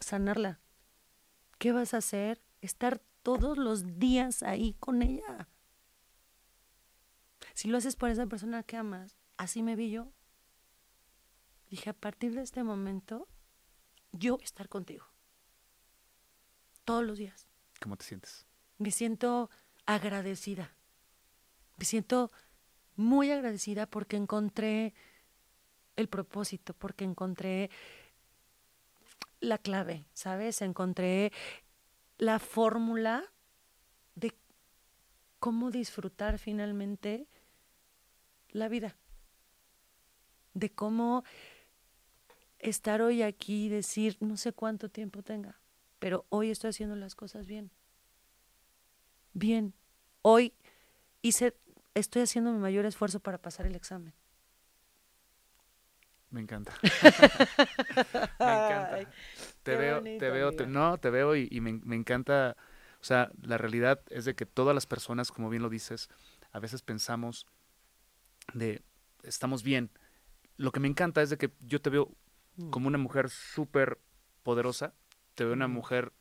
[0.01, 0.61] sanarla.
[1.59, 2.40] ¿Qué vas a hacer?
[2.61, 5.49] Estar todos los días ahí con ella.
[7.57, 10.12] Si lo haces por esa persona que amas, así me vi yo.
[11.70, 13.28] Dije, a partir de este momento,
[14.12, 15.07] yo voy a estar contigo.
[16.84, 17.48] Todos los días.
[17.80, 18.44] ¿Cómo te sientes?
[18.76, 19.48] Me siento
[19.86, 20.74] agradecida.
[21.78, 22.30] Me siento
[22.94, 24.92] muy agradecida porque encontré
[25.96, 27.70] el propósito, porque encontré
[29.40, 30.61] la clave, ¿sabes?
[30.61, 31.32] Encontré
[32.18, 33.24] la fórmula
[34.14, 34.36] de
[35.38, 37.26] cómo disfrutar finalmente
[38.51, 38.97] la vida.
[40.55, 41.24] De cómo
[42.59, 45.61] estar hoy aquí y decir, no sé cuánto tiempo tenga,
[45.99, 47.70] pero hoy estoy haciendo las cosas bien.
[49.34, 49.74] Bien.
[50.22, 50.55] Hoy
[51.22, 51.55] hice,
[51.94, 54.14] estoy haciendo mi mayor esfuerzo para pasar el examen.
[56.30, 56.74] Me encanta.
[56.82, 58.94] me encanta.
[58.97, 59.07] Ay,
[59.62, 60.80] te veo, bonito, te veo, te- amiga.
[60.80, 62.57] no, te veo y, y me, me encanta.
[63.01, 66.09] O sea, la realidad es de que todas las personas, como bien lo dices,
[66.53, 67.47] a veces pensamos
[68.55, 68.82] de
[69.22, 69.90] estamos bien.
[70.57, 72.11] Lo que me encanta es de que yo te veo
[72.57, 72.70] Mm.
[72.70, 73.99] como una mujer súper
[74.42, 74.94] poderosa.
[75.34, 75.72] Te veo una Mm.
[75.72, 76.12] mujer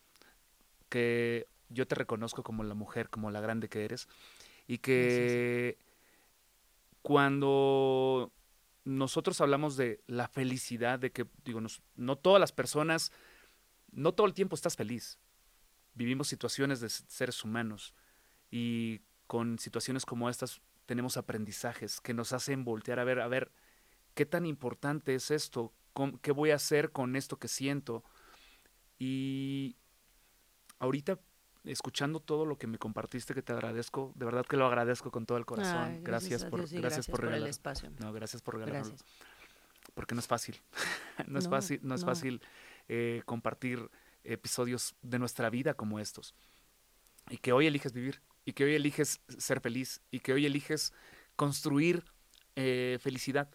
[0.88, 4.08] que yo te reconozco como la mujer, como la grande que eres.
[4.66, 5.78] Y que
[7.02, 8.32] cuando
[8.84, 13.12] nosotros hablamos de la felicidad, de que, digo, nos- no todas las personas,
[13.92, 15.18] no todo el tiempo estás feliz.
[15.94, 17.94] Vivimos situaciones de seres humanos
[18.50, 23.52] y con situaciones como estas tenemos aprendizajes que nos hacen voltear a ver, a ver,
[24.14, 25.72] ¿qué tan importante es esto?
[25.92, 28.04] ¿Cómo- ¿Qué voy a hacer con esto que siento?
[28.98, 29.76] Y
[30.78, 31.18] ahorita,
[31.64, 35.26] escuchando todo lo que me compartiste, que te agradezco, de verdad que lo agradezco con
[35.26, 35.76] todo el corazón.
[35.94, 37.48] Ay, gracias, por, y gracias, por el regalar.
[37.50, 37.90] espacio.
[38.00, 38.88] No, gracias por regalarlo.
[38.88, 39.04] Gracias.
[39.94, 40.60] Porque no es fácil.
[41.26, 42.06] no es No, fácil, no es no.
[42.06, 42.42] fácil
[42.88, 43.90] eh, compartir
[44.24, 46.34] episodios de nuestra vida como estos.
[47.28, 50.94] Y que hoy eliges vivir, y que hoy eliges ser feliz, y que hoy eliges
[51.34, 52.04] construir
[52.54, 53.50] eh, felicidad.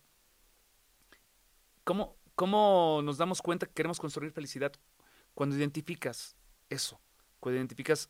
[1.84, 4.74] ¿Cómo, ¿Cómo nos damos cuenta que queremos construir felicidad?
[5.34, 6.36] Cuando identificas
[6.70, 7.02] eso,
[7.39, 8.10] cuando identificas,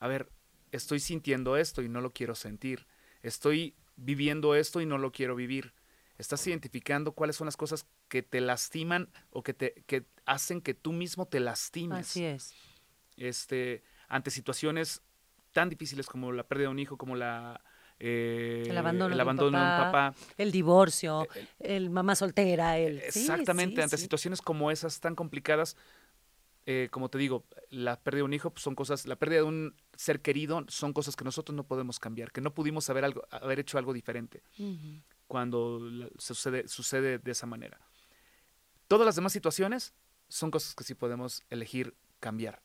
[0.00, 0.30] a ver,
[0.72, 2.86] estoy sintiendo esto y no lo quiero sentir,
[3.22, 5.74] estoy viviendo esto y no lo quiero vivir.
[6.18, 10.74] Estás identificando cuáles son las cosas que te lastiman o que te que hacen que
[10.74, 12.54] tú mismo te lastimes Así es.
[13.16, 15.02] este, ante situaciones
[15.54, 17.62] tan difíciles como la pérdida de un hijo, como la,
[17.98, 20.14] eh, El abandono el de un abandono de un papá.
[20.36, 22.98] El divorcio, Eh, el mamá soltera, el...
[22.98, 24.02] Exactamente, sí, ante sí.
[24.02, 25.76] situaciones como esas tan complicadas,
[26.66, 29.44] eh, como te digo, la pérdida de un hijo pues, son cosas, la pérdida de
[29.44, 33.22] un ser querido son cosas que nosotros no podemos cambiar, que no pudimos haber, algo,
[33.30, 34.42] haber hecho algo diferente
[35.28, 35.80] cuando
[36.18, 37.78] sucede, sucede de esa manera.
[38.88, 39.94] Todas las demás situaciones
[40.28, 42.60] son cosas que sí podemos elegir cambiar.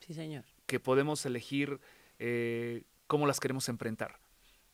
[0.00, 0.44] Sí, señor.
[0.66, 1.80] que podemos elegir
[2.20, 4.20] eh, cómo las queremos enfrentar.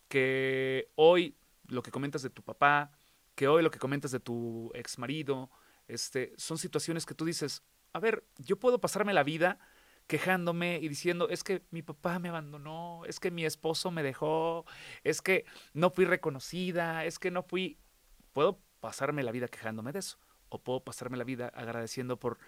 [0.09, 1.39] Que hoy
[1.69, 2.93] lo que comentas de tu papá,
[3.35, 5.51] que hoy lo que comentas de tu ex marido,
[5.89, 9.59] este, son situaciones que tú dices, a ver, yo puedo pasarme la vida
[10.09, 14.65] quejándome y diciendo, es que mi papá me abandonó, es que mi esposo me dejó,
[15.05, 17.79] es que no fui reconocida, es que no fui...
[18.33, 20.19] Puedo pasarme la vida quejándome de eso,
[20.49, 22.39] o puedo pasarme la vida agradeciendo por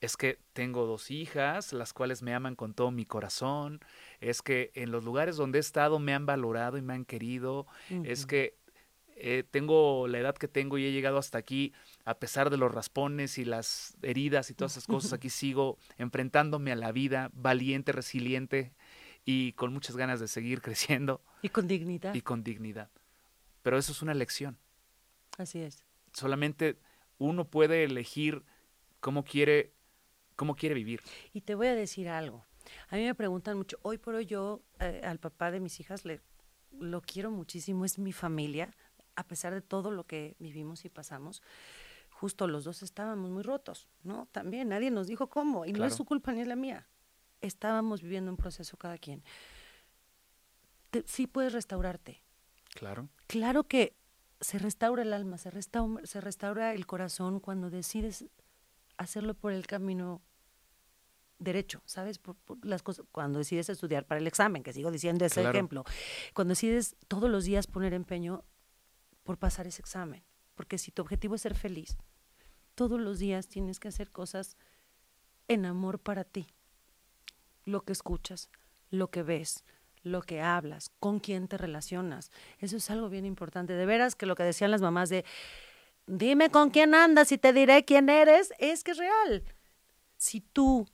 [0.00, 3.80] es que tengo dos hijas, las cuales me aman con todo mi corazón,
[4.20, 7.66] es que en los lugares donde he estado me han valorado y me han querido,
[8.04, 8.56] es que
[9.20, 11.72] eh, tengo la edad que tengo y he llegado hasta aquí,
[12.04, 16.70] a pesar de los raspones y las heridas y todas esas cosas, aquí sigo enfrentándome
[16.70, 18.72] a la vida, valiente, resiliente
[19.24, 22.14] y con muchas ganas de seguir creciendo Y con dignidad.
[22.14, 22.90] y con dignidad.
[23.62, 24.56] pero eso es una elección.
[25.36, 25.84] Así es.
[26.12, 26.78] Solamente
[27.18, 28.44] uno puede elegir
[29.00, 29.72] cómo quiere,
[30.38, 31.02] cómo quiere vivir.
[31.32, 32.46] Y te voy a decir algo.
[32.90, 36.04] A mí me preguntan mucho, hoy por hoy yo eh, al papá de mis hijas
[36.04, 36.20] le,
[36.78, 38.74] lo quiero muchísimo, es mi familia,
[39.16, 41.42] a pesar de todo lo que vivimos y pasamos.
[42.10, 44.26] Justo los dos estábamos muy rotos, ¿no?
[44.32, 46.86] También nadie nos dijo cómo, y no es su culpa ni es la mía.
[47.40, 49.22] Estábamos viviendo un proceso cada quien.
[50.90, 52.22] Te- sí puedes restaurarte,
[52.74, 53.08] Claro.
[53.26, 53.96] Claro que
[54.40, 58.26] se restaura el alma, se restaura, se restaura el corazón cuando decides
[58.98, 60.22] hacerlo por el camino
[61.38, 62.18] derecho, ¿sabes?
[62.18, 65.50] Por, por las cosas, cuando decides estudiar para el examen, que sigo diciendo ese Claro.
[65.50, 65.84] ejemplo,
[66.34, 68.44] cuando decides todos los días poner empeño
[69.22, 70.24] por pasar ese examen,
[70.54, 71.96] porque si tu objetivo es ser feliz,
[72.74, 74.56] todos los días tienes que hacer cosas
[75.46, 76.46] en amor para ti,
[77.64, 78.50] lo que escuchas,
[78.90, 79.64] lo que ves,
[80.02, 82.30] lo que hablas, con quién te relacionas.
[82.58, 83.74] Eso es algo bien importante.
[83.74, 85.24] De veras que lo que decían las mamás de,
[86.06, 89.44] dime con quién andas y te diré quién eres, es que es real.
[90.16, 90.88] Si tú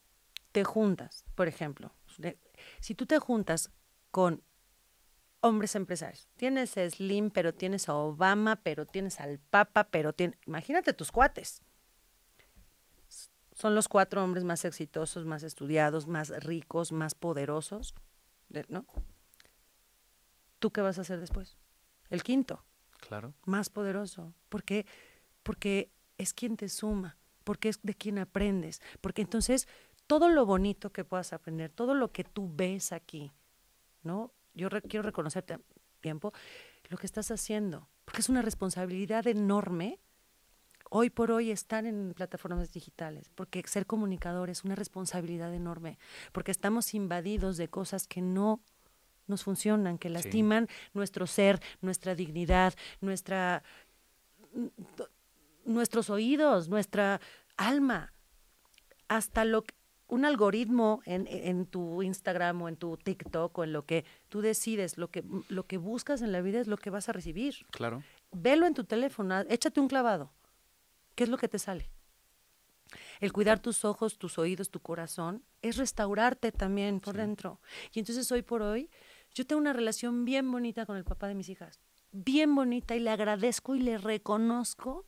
[0.54, 1.90] te juntas, por ejemplo,
[2.78, 3.72] si tú te juntas
[4.12, 4.40] con
[5.40, 10.38] hombres empresarios, tienes a Slim, pero tienes a Obama, pero tienes al Papa, pero tienes,
[10.46, 11.60] imagínate tus cuates.
[13.52, 17.92] Son los cuatro hombres más exitosos, más estudiados, más ricos, más poderosos,
[18.48, 18.86] de- ¿no?
[20.60, 21.56] ¿Tú qué vas a hacer después?
[22.10, 22.64] El quinto,
[23.00, 23.34] Claro.
[23.44, 24.32] más poderoso.
[24.48, 24.86] ¿Por qué?
[25.42, 29.66] Porque es quien te suma, porque es de quien aprendes, porque entonces
[30.06, 33.32] todo lo bonito que puedas aprender, todo lo que tú ves aquí,
[34.02, 34.32] ¿no?
[34.54, 35.58] Yo re- quiero reconocerte
[36.00, 36.32] tiempo
[36.90, 39.98] lo que estás haciendo, porque es una responsabilidad enorme
[40.90, 45.98] hoy por hoy estar en plataformas digitales, porque ser comunicador es una responsabilidad enorme,
[46.32, 48.60] porque estamos invadidos de cosas que no
[49.26, 53.62] nos funcionan, que lastiman nuestro ser, nuestra dignidad, nuestra
[55.64, 57.20] nuestros oídos, nuestra
[57.56, 58.12] alma,
[59.08, 59.74] hasta lo que-
[60.06, 64.40] un algoritmo en, en tu Instagram o en tu TikTok o en lo que tú
[64.42, 67.54] decides, lo que, lo que buscas en la vida es lo que vas a recibir.
[67.70, 68.02] Claro.
[68.32, 70.30] Velo en tu teléfono, échate un clavado.
[71.14, 71.90] ¿Qué es lo que te sale?
[73.20, 77.20] El cuidar tus ojos, tus oídos, tu corazón, es restaurarte también por Sí.
[77.20, 77.60] dentro.
[77.92, 78.90] Y entonces hoy por hoy,
[79.34, 81.80] yo tengo una relación bien bonita con el papá de mis hijas.
[82.12, 85.06] Bien bonita y le agradezco y le reconozco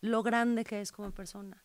[0.00, 1.64] lo grande que es como persona.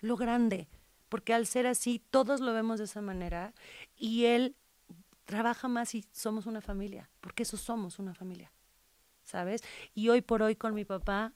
[0.00, 0.68] Lo grande.
[1.08, 3.54] Porque al ser así, todos lo vemos de esa manera
[3.96, 4.56] y él
[5.24, 7.10] trabaja más y somos una familia.
[7.20, 8.52] Porque eso somos una familia.
[9.22, 9.62] ¿Sabes?
[9.94, 11.34] Y hoy por hoy con mi papá,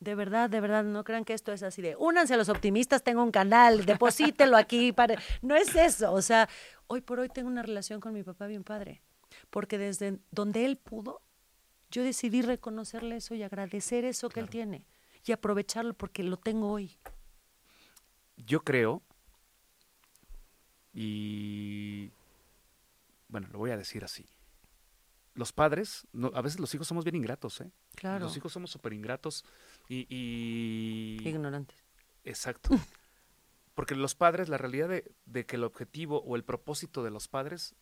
[0.00, 3.04] de verdad, de verdad, no crean que esto es así de, únanse a los optimistas,
[3.04, 4.92] tengo un canal, deposítelo aquí.
[4.92, 5.14] Para...
[5.40, 6.48] No es eso, o sea,
[6.88, 9.02] hoy por hoy tengo una relación con mi papá bien padre,
[9.50, 11.22] porque desde donde él pudo,
[11.92, 14.88] yo decidí reconocerle eso y agradecer eso que él tiene
[15.24, 16.98] y aprovecharlo porque lo tengo hoy.
[18.36, 19.02] Yo creo,
[20.92, 22.10] y
[23.28, 24.26] bueno, lo voy a decir así.
[25.34, 27.70] Los padres, no- a veces los hijos somos bien ingratos, ¿eh?
[27.94, 28.26] Claro.
[28.26, 29.44] Los hijos somos súper ingratos
[29.88, 31.76] y, y- Ignorantes.
[32.24, 32.68] Exacto.
[33.74, 37.28] Porque los padres, la realidad de, de que el objetivo o el propósito de los
[37.28, 37.74] padres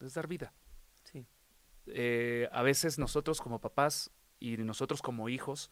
[0.00, 0.54] es dar vida.
[1.04, 1.26] Sí.
[1.88, 5.70] Eh, a veces nosotros como papás y nosotros como hijos,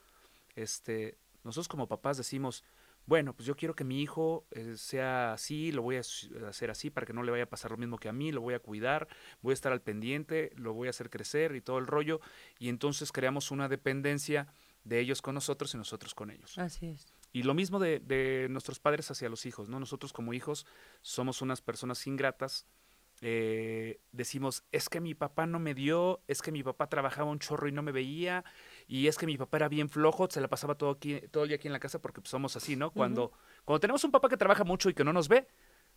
[0.54, 2.62] este, nosotros como papás decimos,
[3.06, 6.70] bueno, pues yo quiero que mi hijo eh, sea así, lo voy a s- hacer
[6.70, 8.54] así para que no le vaya a pasar lo mismo que a mí, lo voy
[8.54, 9.08] a cuidar,
[9.42, 12.20] voy a estar al pendiente, lo voy a hacer crecer y todo el rollo,
[12.58, 14.46] y entonces creamos una dependencia
[14.84, 16.58] de ellos con nosotros y nosotros con ellos.
[16.58, 17.06] Así es.
[17.32, 19.80] Y lo mismo de, de nuestros padres hacia los hijos, ¿no?
[19.80, 20.66] Nosotros como hijos
[21.02, 22.66] somos unas personas ingratas.
[23.20, 27.38] eh, decimos, es que mi papá no me dio, es que mi papá trabajaba un
[27.38, 28.44] chorro y no me veía,
[28.86, 31.48] y es que mi papá era bien flojo, se la pasaba todo, aquí, todo el
[31.48, 32.90] día aquí en la casa porque pues, somos así, ¿no?
[32.90, 33.32] Cuando,
[33.64, 35.46] cuando tenemos un papá que trabaja mucho y que no nos ve,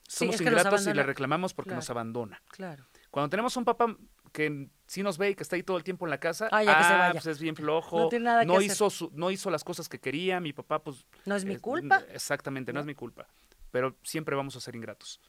[0.08, 1.80] somos ingratos y le reclamamos porque Claro.
[1.80, 2.42] nos abandona.
[2.50, 2.86] Claro.
[3.12, 3.96] Cuando tenemos un papá
[4.32, 6.64] que sí nos ve y que está ahí todo el tiempo en la casa, Ah,
[6.64, 7.12] ya que se vaya.
[7.14, 8.66] pues es bien flojo, No tiene nada que no hacer.
[8.72, 11.60] hizo su- no hizo las cosas que quería, mi papá pues No es mi es-
[11.62, 12.04] culpa.
[12.14, 12.82] Exactamente, no ¿No?
[12.82, 13.28] es mi culpa.
[13.72, 15.20] Pero siempre vamos a ser ingratos.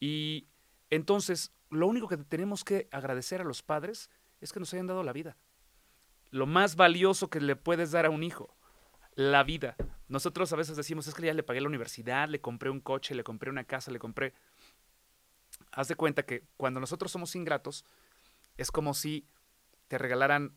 [0.00, 0.46] Y
[0.90, 4.10] entonces, lo único que tenemos que agradecer a los padres
[4.40, 5.36] es que nos hayan dado la vida.
[6.32, 8.56] Lo más valioso que le puedes dar a un hijo,
[9.14, 9.76] la vida.
[10.08, 13.14] Nosotros a veces decimos, es que ya le pagué la universidad, le compré un coche,
[13.14, 14.34] le compré una casa, le compré...
[15.70, 17.84] Haz de cuenta que cuando nosotros somos ingratos,
[18.56, 19.26] es como si
[19.86, 20.56] te regalaran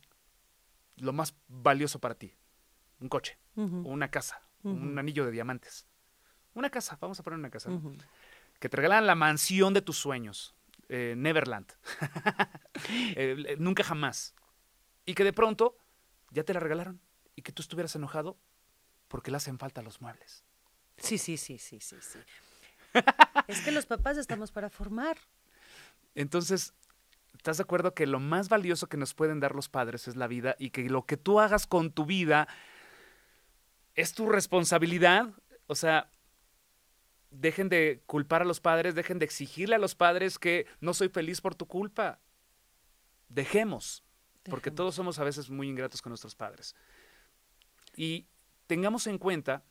[0.95, 2.34] lo más valioso para ti,
[2.99, 5.88] un coche una casa, un anillo de diamantes.
[6.53, 7.69] Una casa, vamos a poner una casa.
[8.59, 10.55] Que te regalan la mansión de tus sueños,
[10.89, 11.71] eh, Neverland.
[13.15, 14.36] Eh, eh, nunca jamás.
[15.06, 15.78] Y que de pronto
[16.32, 16.99] ya te la regalaron
[17.36, 18.38] y que tú estuvieras enojado
[19.08, 20.43] porque le hacen falta los muebles.
[20.97, 22.20] Sí, sí, sí, sí, sí, sí.
[23.47, 25.18] es que los papás estamos para formar.
[26.16, 26.74] Entonces,
[27.34, 30.28] ¿estás de acuerdo que lo más valioso que nos pueden dar los padres es la
[30.28, 32.47] vida y que lo que tú hagas con tu vida
[33.95, 35.34] es tu responsabilidad?
[35.68, 36.10] O sea,
[37.32, 41.10] dejen de culpar a los padres, dejen de exigirle a los padres que no soy
[41.10, 42.20] feliz por tu culpa.
[43.28, 44.05] Dejemos,
[44.50, 46.76] porque todos somos a veces muy ingratos con nuestros padres.
[47.96, 48.28] Y
[48.68, 49.64] tengamos en cuenta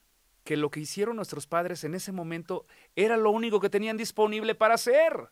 [0.45, 2.67] que lo que hicieron nuestros padres en ese momento
[2.97, 5.31] era lo único que tenían disponible para hacer.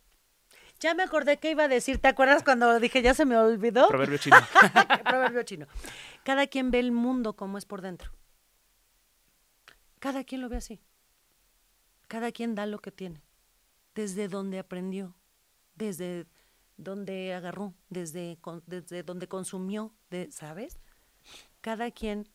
[0.81, 2.01] Ya me acordé que iba a decir.
[2.01, 3.87] ¿Te acuerdas cuando dije ya se me olvidó?
[3.89, 4.37] Proverbio chino.
[5.05, 5.67] Proverbio chino.
[6.25, 8.11] Cada quien ve el mundo como es por dentro.
[10.01, 10.81] Cada quien lo ve así.
[12.09, 13.23] Cada quien da lo que tiene.
[13.95, 15.15] Desde donde aprendió,
[15.77, 16.27] desde
[16.77, 20.81] donde agarró, desde, con- desde donde consumió, de, ¿sabes?
[21.61, 22.29] Cada quien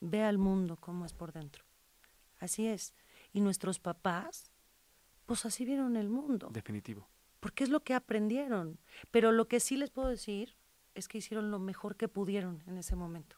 [0.00, 1.64] ve al mundo como es por dentro.
[2.38, 2.94] Así es.
[3.32, 4.50] Y nuestros papás,
[5.26, 7.08] pues así vieron el mundo Definitivo.
[7.40, 8.78] porque es lo que aprendieron.
[9.10, 10.56] Pero lo que sí les puedo decir
[10.94, 13.36] es que hicieron lo mejor que pudieron en ese momento.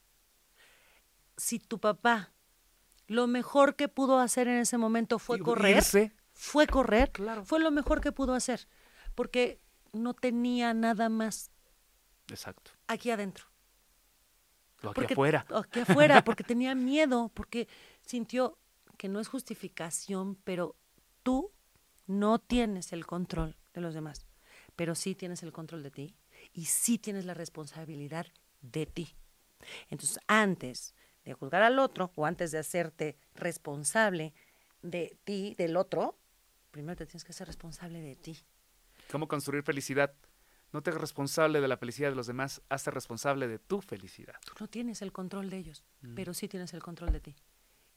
[1.36, 2.32] Si tu papá
[3.06, 6.12] lo mejor que pudo hacer en ese momento fue correr, irse.
[6.32, 7.44] fue correr, Claro.
[7.44, 8.68] fue lo mejor que pudo hacer,
[9.14, 9.60] porque
[9.92, 11.50] no tenía nada más
[12.30, 12.72] Exacto.
[12.86, 13.46] aquí adentro.
[14.82, 15.46] Lo aquí Porque- afuera.
[15.54, 17.68] Aquí afuera, porque tenía miedo, porque
[18.02, 18.58] sintió
[18.96, 20.76] que no es justificación, pero
[21.22, 21.52] tú
[22.06, 24.26] no tienes el control de los demás,
[24.76, 26.16] pero sí tienes el control de ti
[26.52, 28.26] y sí tienes la responsabilidad
[28.60, 29.16] de ti.
[29.88, 34.32] Entonces, antes de juzgar al otro o antes de hacerte responsable
[34.82, 36.16] de ti, del otro,
[36.70, 38.38] primero te tienes que ser responsable de ti.
[39.10, 40.14] ¿Cómo construir felicidad?
[40.72, 44.34] No te hagas responsable de la felicidad de los demás, hazte responsable de tu felicidad.
[44.44, 46.14] Tú no tienes el control de ellos, Mm.
[46.14, 47.34] pero sí tienes el control de ti.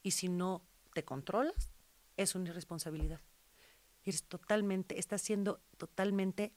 [0.04, 1.72] Y si no te controlas,
[2.18, 3.20] es una irresponsabilidad.
[4.04, 6.54] Eres totalmente, estás siendo totalmente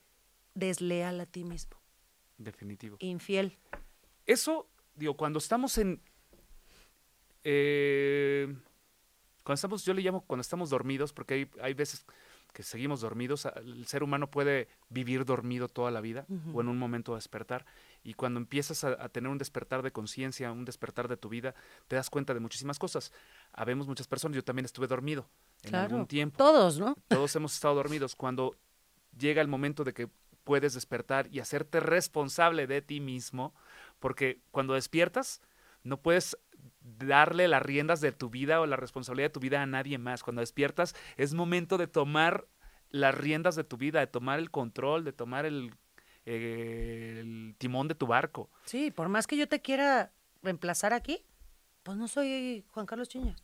[0.55, 1.77] desleal a ti mismo,
[2.39, 2.97] Definitivo.
[3.01, 3.59] infiel.
[4.25, 6.01] Eso, digo, cuando estamos en...
[7.43, 8.47] eh,
[9.43, 12.07] cuando estamos, yo le llamo cuando estamos dormidos, porque hay, hay veces
[12.55, 13.45] que seguimos dormidos.
[13.57, 16.25] El ser humano puede vivir dormido toda la vida
[16.55, 17.67] o en un momento despertar.
[18.03, 21.55] Y cuando empiezas a, a tener un despertar de conciencia, un despertar de tu vida,
[21.89, 23.13] te das cuenta de muchísimas cosas.
[23.53, 25.29] Habemos muchas personas, yo también estuve dormido
[25.65, 25.91] en Claro.
[25.97, 26.39] algún tiempo.
[26.39, 26.97] Todos, ¿no?
[27.09, 28.15] Todos hemos estado dormidos.
[28.15, 28.57] Cuando
[29.19, 30.09] llega el momento de que
[30.45, 33.53] puedes despertar y hacerte responsable de ti mismo,
[33.99, 35.41] porque cuando despiertas
[35.83, 36.37] no puedes
[36.85, 40.23] darle las riendas de tu vida o la responsabilidad de tu vida a nadie más.
[40.23, 42.47] Cuando despiertas es momento de tomar
[42.91, 45.75] las riendas de tu vida, de tomar el control, de tomar el,
[46.27, 48.51] eh, el timón de tu barco.
[48.67, 50.13] Sí, por más que yo te quiera
[50.43, 51.25] reemplazar aquí,
[51.83, 53.35] pues no soy Juan Carlos Chiña.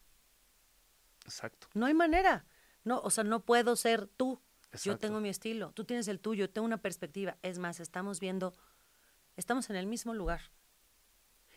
[1.25, 1.69] Exacto.
[1.75, 2.45] No hay manera.
[2.85, 4.41] No, o sea, no puedo ser tú.
[4.85, 7.37] Yo tengo mi estilo, tú tienes el tuyo, tengo una perspectiva.
[7.43, 8.55] Es más, estamos viendo,
[9.37, 10.41] estamos en el mismo lugar.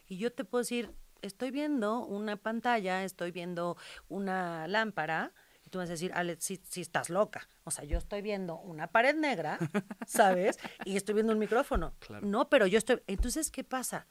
[0.07, 0.91] Y yo te puedo decir,
[1.23, 3.75] estoy viendo una pantalla, estoy viendo
[4.09, 5.31] una lámpara,
[5.65, 7.47] y tú vas a decir, Ale, sí, sí estás loca.
[7.63, 9.57] O sea, yo estoy viendo una pared negra,
[10.05, 10.59] ¿sabes?
[10.85, 11.95] Y estoy viendo un micrófono.
[11.99, 12.27] Claro.
[12.27, 13.01] No, pero yo estoy.
[13.07, 14.05] Entonces, ¿qué pasa?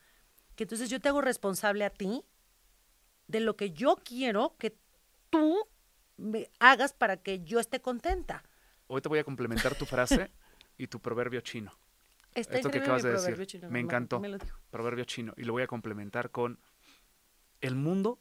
[0.55, 2.25] Que entonces yo te hago responsable a ti
[3.27, 4.75] de lo que yo quiero que
[5.29, 5.67] tú
[6.17, 8.43] me hagas para que yo esté contenta.
[8.87, 10.31] Hoy te voy a complementar tu frase
[10.77, 11.71] y tu proverbio chino.
[12.33, 13.45] Está Esto que acabas de decir.
[13.45, 14.19] chino, Me encantó.
[14.19, 14.57] me lo dijo.
[14.71, 16.59] proverbio chino y lo voy a complementar con
[17.63, 18.19] el mundo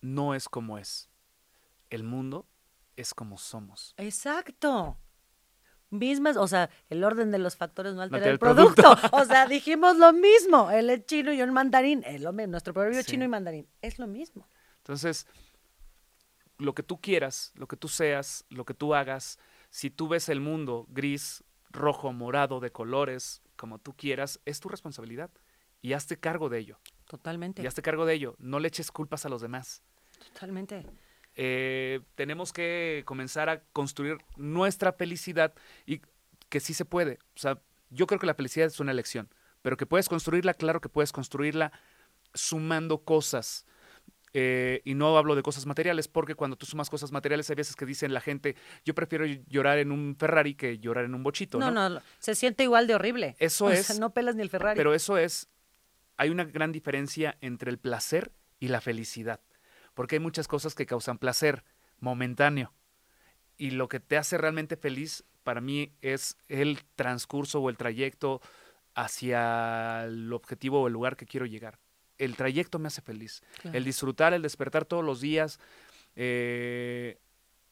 [0.00, 1.10] no es como es.
[1.90, 2.46] El mundo
[2.96, 3.94] es como somos.
[3.98, 4.96] Exacto.
[5.90, 8.82] Mismas, o sea, el orden de los factores no altera altera el el producto.
[8.82, 9.16] producto.
[9.16, 10.70] O sea, dijimos lo mismo.
[10.70, 12.02] Él es chino y yo en mandarín.
[12.06, 12.52] Es lo mismo.
[12.52, 13.10] Nuestro proverbio Sí.
[13.12, 14.48] chino y mandarín es lo mismo.
[14.78, 15.26] Entonces,
[16.58, 19.38] lo que tú quieras, lo que tú seas, lo que tú hagas,
[19.70, 24.68] si tú ves el mundo gris, rojo, morado, de colores, como tú quieras, es tu
[24.68, 25.30] responsabilidad.
[25.82, 26.78] Y hazte cargo de ello.
[27.06, 27.62] Totalmente.
[27.62, 28.34] Y hazte cargo de ello.
[28.38, 29.82] No le eches culpas a los demás.
[30.32, 30.86] Totalmente.
[31.36, 35.52] eh, tenemos que comenzar a construir nuestra felicidad
[35.86, 36.00] y
[36.48, 37.18] que sí se puede.
[37.34, 39.28] O sea, yo creo que la felicidad es una elección,
[39.62, 41.72] pero que puedes construirla, claro que puedes construirla
[42.32, 43.66] sumando cosas.
[44.36, 47.76] Eh, y no hablo de cosas materiales, porque cuando tú sumas cosas materiales, hay veces
[47.76, 51.58] que dicen la gente, yo prefiero llorar en un Ferrari que llorar en un bochito.
[51.60, 51.88] No, ¿no?
[51.88, 53.36] no, se siente igual de horrible.
[53.38, 53.86] Eso O es.
[53.86, 54.76] sea, no pelas ni el Ferrari.
[54.76, 55.48] Pero eso es,
[56.16, 59.40] hay una gran diferencia entre el placer y la felicidad,
[59.94, 61.64] porque hay muchas cosas que causan placer
[62.00, 62.72] momentáneo
[63.56, 68.40] y lo que te hace realmente feliz para mí es el transcurso o el trayecto
[68.94, 71.78] hacia el objetivo o el lugar que quiero llegar.
[72.16, 73.42] el trayecto me hace feliz.
[73.60, 73.76] Claro.
[73.76, 75.58] El disfrutar, el despertar todos los días,
[76.14, 77.18] eh,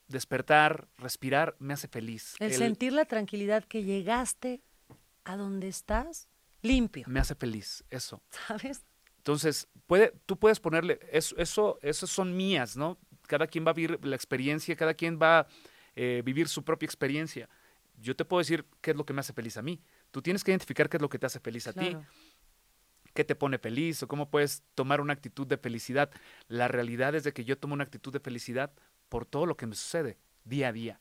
[0.09, 2.35] despertar, respirar, me hace feliz.
[2.41, 4.61] El, El- sentir la tranquilidad que llegaste
[5.25, 6.29] a donde estás
[6.63, 8.23] limpio, me hace feliz, eso.
[8.31, 8.85] ¿sabes?
[9.19, 12.99] Entonces, puede, tú puedes ponerle, eso, eso, eso son mías, ¿no?
[13.29, 15.47] Cada quien va a vivir la experiencia, cada quien va a
[15.95, 17.49] eh, vivir su propia experiencia.
[18.01, 19.81] Yo te puedo decir qué es lo que me hace feliz a mí.
[20.11, 21.97] Tú tienes que identificar qué es lo que te hace feliz a ti,
[23.15, 26.11] qué te pone feliz o cómo puedes tomar una actitud de felicidad.
[26.49, 28.73] La realidad es de que yo tomo una actitud de felicidad
[29.09, 30.99] por todo lo que me sucede día a día,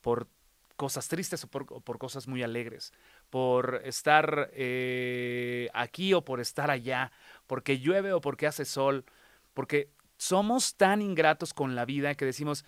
[0.00, 0.28] por
[0.76, 2.92] cosas tristes o por, o por cosas muy alegres,
[3.34, 7.10] por estar eh, aquí o por estar allá,
[7.48, 9.04] porque llueve o porque hace sol,
[9.54, 12.64] porque somos tan ingratos con la vida que decimos,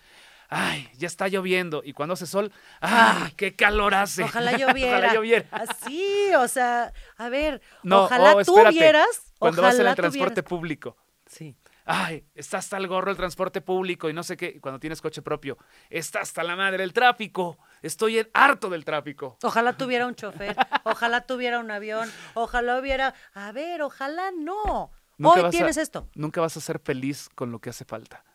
[0.49, 2.51] ay, ya está lloviendo, y cuando hace sol,
[2.81, 4.23] ay, qué calor hace.
[4.23, 4.97] Ojalá lloviera.
[4.97, 5.47] Ojalá lloviera.
[5.51, 9.31] Así, o sea, a ver, No, ojalá oh, tú vieras.
[9.39, 10.49] Cuando vas en ojalá el transporte vieras.
[10.49, 10.97] público.
[11.27, 11.55] Sí.
[11.89, 14.59] Ay, está hasta el gorro el transporte público y no sé qué.
[14.59, 15.57] Cuando tienes coche propio,
[15.89, 17.57] está hasta la madre el tráfico.
[17.81, 19.37] Estoy en- harto del tráfico.
[19.41, 23.15] Ojalá tuviera un chofer, ojalá tuviera un avión, ojalá hubiera.
[23.33, 24.91] A ver, ojalá no.
[25.17, 26.09] Nunca Hoy a- tienes esto.
[26.13, 28.25] Nunca vas a ser feliz con lo que hace falta.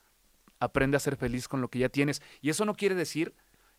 [0.59, 2.23] Aprende a ser feliz con lo que ya tienes.
[2.41, 3.35] Y eso no quiere decir,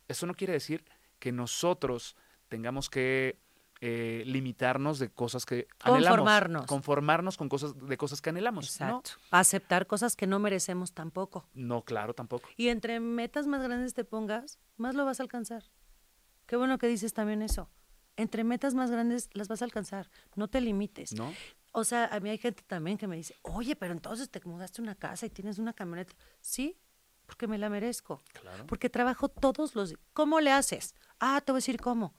[0.06, 0.84] eso no quiere decir
[1.18, 2.14] que nosotros
[2.48, 3.40] tengamos que
[3.86, 6.16] eh, limitarnos de cosas que anhelamos.
[6.16, 6.66] Conformarnos.
[6.66, 8.64] Conformarnos con cosas de cosas que anhelamos.
[8.64, 9.10] Exacto.
[9.30, 11.46] Aceptar cosas que no merecemos tampoco.
[11.52, 12.48] No, claro, tampoco.
[12.56, 15.64] Y entre metas más grandes te pongas, más lo vas a alcanzar.
[16.46, 17.68] Qué bueno que dices también eso.
[18.16, 20.08] Entre metas más grandes las vas a alcanzar.
[20.34, 21.12] No te limites.
[21.12, 21.30] ¿No?
[21.72, 24.80] O sea, a mí hay gente también que me dice, oye, pero entonces te mudaste
[24.80, 26.14] una casa y tienes una camioneta.
[26.40, 26.78] Sí,
[27.26, 28.22] porque me la merezco.
[28.32, 28.66] Claro.
[28.66, 30.00] Porque trabajo todos los días.
[30.14, 30.94] ¿Cómo le haces?
[31.20, 32.14] Ah, te voy a decir cómo.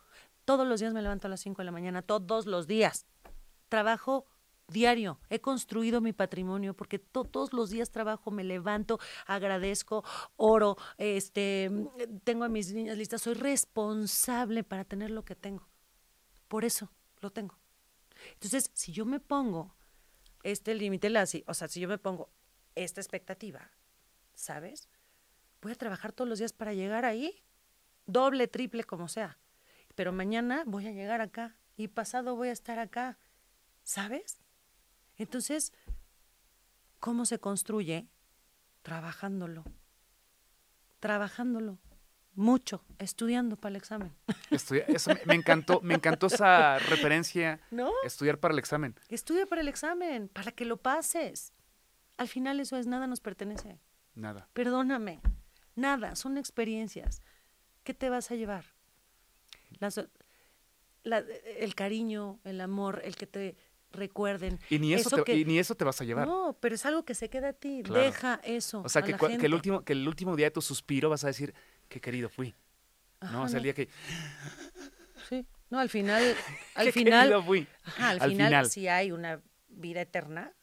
[0.45, 3.05] Todos los días me levanto a las 5 de la mañana, todos los días.
[3.69, 4.25] Trabajo
[4.67, 5.19] diario.
[5.29, 10.03] He construido mi patrimonio porque to- todos los días trabajo, me levanto, agradezco,
[10.37, 11.71] oro, este,
[12.23, 13.21] tengo a mis niñas listas.
[13.23, 15.67] Soy responsable para tener lo que tengo.
[16.47, 16.91] Por eso
[17.21, 17.57] lo tengo.
[18.33, 19.75] Entonces, si yo me pongo
[20.43, 21.11] este límite,
[21.47, 22.29] o sea, si yo me pongo
[22.75, 23.71] esta expectativa,
[24.35, 24.89] ¿sabes?
[25.61, 27.43] Voy a trabajar todos los días para llegar ahí,
[28.05, 29.39] doble, triple, como sea.
[29.95, 33.17] Pero mañana voy a llegar acá y pasado voy a estar acá,
[33.83, 34.39] ¿sabes?
[35.17, 35.73] Entonces,
[36.99, 38.07] ¿cómo se construye?
[38.81, 39.63] Trabajándolo.
[40.99, 41.79] Trabajándolo.
[42.33, 44.13] Mucho, estudiando para el examen.
[44.51, 47.61] Estudia- eso me, me encantó, me encantó esa referencia.
[47.71, 47.89] ¿No?
[48.03, 48.95] Estudiar para el examen.
[49.07, 51.53] Estudia para el examen, para que lo pases.
[52.17, 53.79] Al final eso es, nada nos pertenece.
[54.15, 54.49] Nada.
[54.53, 55.21] Perdóname,
[55.75, 57.21] nada, son experiencias.
[57.83, 58.65] ¿Qué te vas a llevar?
[59.79, 60.01] Las-
[61.03, 61.23] la-
[61.57, 63.55] el cariño, el amor, el que te
[63.91, 64.59] recuerden.
[64.69, 66.27] Y ni eso, te, que- y ni eso te vas a llevar.
[66.27, 67.81] No, pero es algo que se queda a ti.
[67.83, 68.01] Claro.
[68.03, 68.81] Deja eso.
[68.83, 69.55] o sea, a que, la cua- que el gente.
[69.55, 71.53] último, que el último día de tu suspiro vas a decir,
[71.87, 72.53] qué querido fui.
[73.21, 73.43] Ajá, ¿No?
[73.43, 73.87] O sea, el día que,
[75.29, 75.45] Sí.
[75.69, 76.21] No, al final,
[76.75, 77.67] al qué final, querido fui.
[77.83, 78.69] ajá, al, al final, final.
[78.69, 80.53] si hay una vida eterna,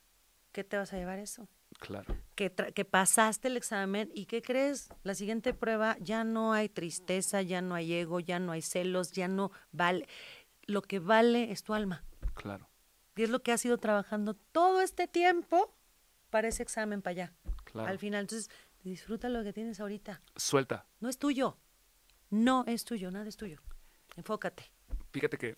[0.52, 1.48] ¿qué te vas a llevar eso?
[1.82, 2.16] Claro.
[2.36, 4.88] que, que pasaste el examen y ¿qué crees?
[5.02, 9.10] La siguiente prueba ya no hay tristeza, ya no hay ego, ya no hay celos,
[9.10, 10.06] ya no vale.
[10.66, 12.04] Lo que vale es tu alma.
[12.34, 12.68] Claro.
[13.16, 15.74] Y es lo que has ido trabajando todo este tiempo
[16.30, 17.32] para ese examen para allá.
[17.64, 17.88] Claro.
[17.88, 18.48] Al final, entonces,
[18.84, 20.22] disfruta lo que tienes ahorita.
[20.36, 20.86] Suelta.
[21.00, 21.58] No es tuyo.
[22.30, 23.60] No es tuyo, nada es tuyo.
[24.16, 24.70] Enfócate.
[25.10, 25.56] Fíjate que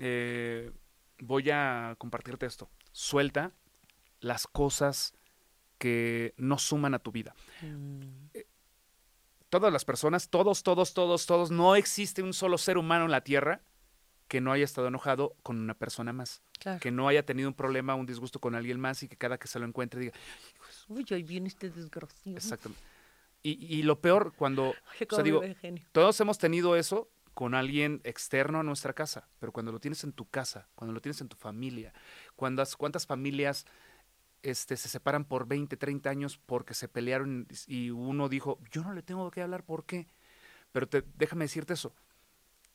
[0.00, 0.70] eh,
[1.18, 2.70] voy a compartirte esto.
[2.92, 3.52] Suelta
[4.20, 5.14] las cosas
[5.82, 7.34] que no suman a tu vida.
[8.34, 8.46] Eh,
[9.48, 13.22] Todas las personas, todos, todos, todos, todos, no existe un solo ser humano en la
[13.22, 13.60] Tierra
[14.28, 16.78] que no haya estado enojado con una persona más, Claro.
[16.78, 19.48] que no haya tenido un problema, un disgusto con alguien más y que cada que
[19.48, 20.12] se lo encuentre diga,
[20.88, 22.36] Uy, hoy viene este desgraciado.
[22.38, 22.82] exactamente.
[23.42, 25.42] Y, y lo peor cuando, Ay, o sea, digo,
[25.90, 30.12] todos hemos tenido eso con alguien externo a nuestra casa, pero cuando lo tienes en
[30.12, 31.92] tu casa, cuando lo tienes en tu familia,
[32.36, 33.66] cuando, cuántas familias
[34.42, 38.92] este, se separan por 20, 30 años porque se pelearon y uno dijo, yo no
[38.92, 40.06] le tengo que hablar, ¿por qué?
[40.72, 41.94] Pero te, déjame decirte eso,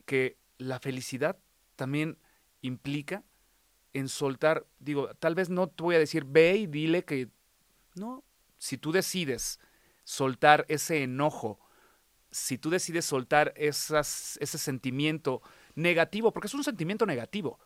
[0.05, 1.37] que la felicidad
[1.75, 2.17] también
[2.61, 3.23] implica
[3.93, 7.29] en soltar, digo, tal vez no te voy a decir, ve y dile que,
[7.95, 8.23] no,
[8.57, 9.59] si tú decides
[10.03, 11.59] soltar ese enojo,
[12.31, 15.41] si tú decides soltar esas, ese sentimiento
[15.75, 17.59] negativo, porque es un sentimiento negativo,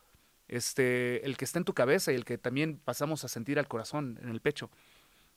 [0.52, 3.70] este, el que está en tu cabeza y el que también pasamos a sentir al
[3.70, 4.70] corazón, en el pecho,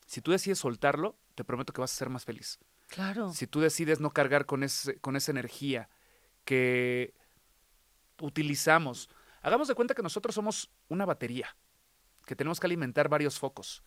[0.06, 2.58] si tú decides soltarlo, te prometo que vas a ser más feliz.
[2.88, 3.32] Claro.
[3.32, 5.88] Si tú decides no cargar con, ese, con esa energía
[6.44, 7.14] que
[8.20, 9.08] utilizamos,
[9.40, 11.56] hagamos de cuenta que nosotros somos una batería.
[12.26, 13.84] que tenemos que alimentar varios focos.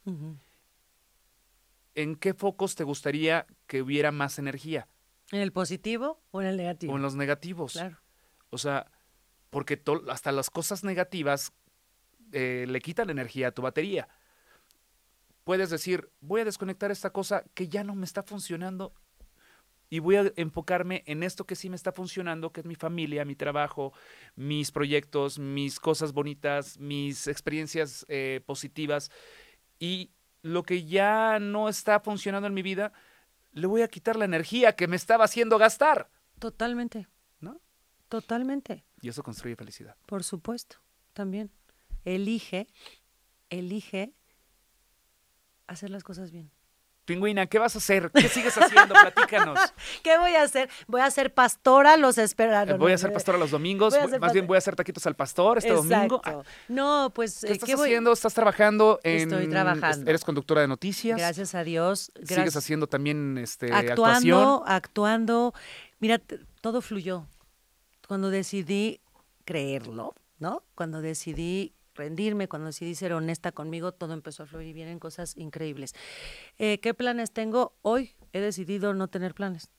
[1.96, 4.88] ¿En qué focos te gustaría que hubiera más energía?
[5.32, 6.94] ¿En el positivo o en el negativo?
[6.94, 7.74] O en los negativos.
[7.74, 7.98] Claro.
[8.50, 8.90] O sea,
[9.58, 11.52] porque hasta las cosas negativas
[12.32, 14.08] eh, le quitan energía a tu batería.
[15.46, 18.94] Puedes decir, voy a desconectar esta cosa que ya no me está funcionando
[19.90, 23.26] y voy a enfocarme en esto que sí me está funcionando, que es mi familia,
[23.26, 23.94] mi trabajo,
[24.36, 29.10] mis proyectos, mis cosas bonitas, mis experiencias eh, positivas.
[29.80, 30.12] Y
[30.44, 32.94] lo que ya no está funcionando en mi vida,
[33.54, 36.12] le voy a quitar la energía que me estaba haciendo gastar.
[36.38, 37.08] Totalmente.
[37.40, 37.60] ¿No?
[38.08, 38.86] Totalmente.
[39.02, 39.96] Y eso construye felicidad.
[40.06, 40.78] Por supuesto.
[41.14, 41.52] También.
[42.06, 42.68] Elige,
[43.50, 44.14] elige
[45.68, 46.52] hacer las cosas bien.
[47.08, 48.12] Pingüina, ¿qué vas a hacer?
[48.12, 48.94] ¿Qué sigues haciendo?
[48.94, 49.58] Platícanos.
[50.04, 50.70] ¿Qué voy a hacer?
[50.88, 52.76] Voy a ser pastora, los esperaron.
[52.76, 55.16] Eh, voy a ser pastora los domingos, Voy más bien voy a hacer taquitos al
[55.16, 56.18] pastor este domingo.
[56.18, 56.44] Exacto.
[56.68, 57.88] No, pues, ¿Qué eh, estás ¿qué voy?
[57.88, 58.12] haciendo?
[58.12, 60.10] ¿Estás trabajando en Estoy trabajando.
[60.10, 61.18] Eres conductora de noticias.
[61.18, 62.12] Gracias a Dios.
[62.24, 64.64] Sigues haciendo también este actuando, actuación.
[64.66, 65.54] actuando.
[66.00, 66.22] Mira,
[66.60, 67.26] todo fluyó.
[68.08, 69.02] Cuando decidí
[69.46, 70.64] creerlo, ¿no?
[70.76, 75.36] Cuando decidí rendirme, cuando decidí ser honesta conmigo, todo empezó a fluir y vienen cosas
[75.36, 75.94] increíbles.
[76.58, 77.76] Eh, ¿Qué planes tengo?
[77.82, 79.70] Hoy he decidido no tener planes.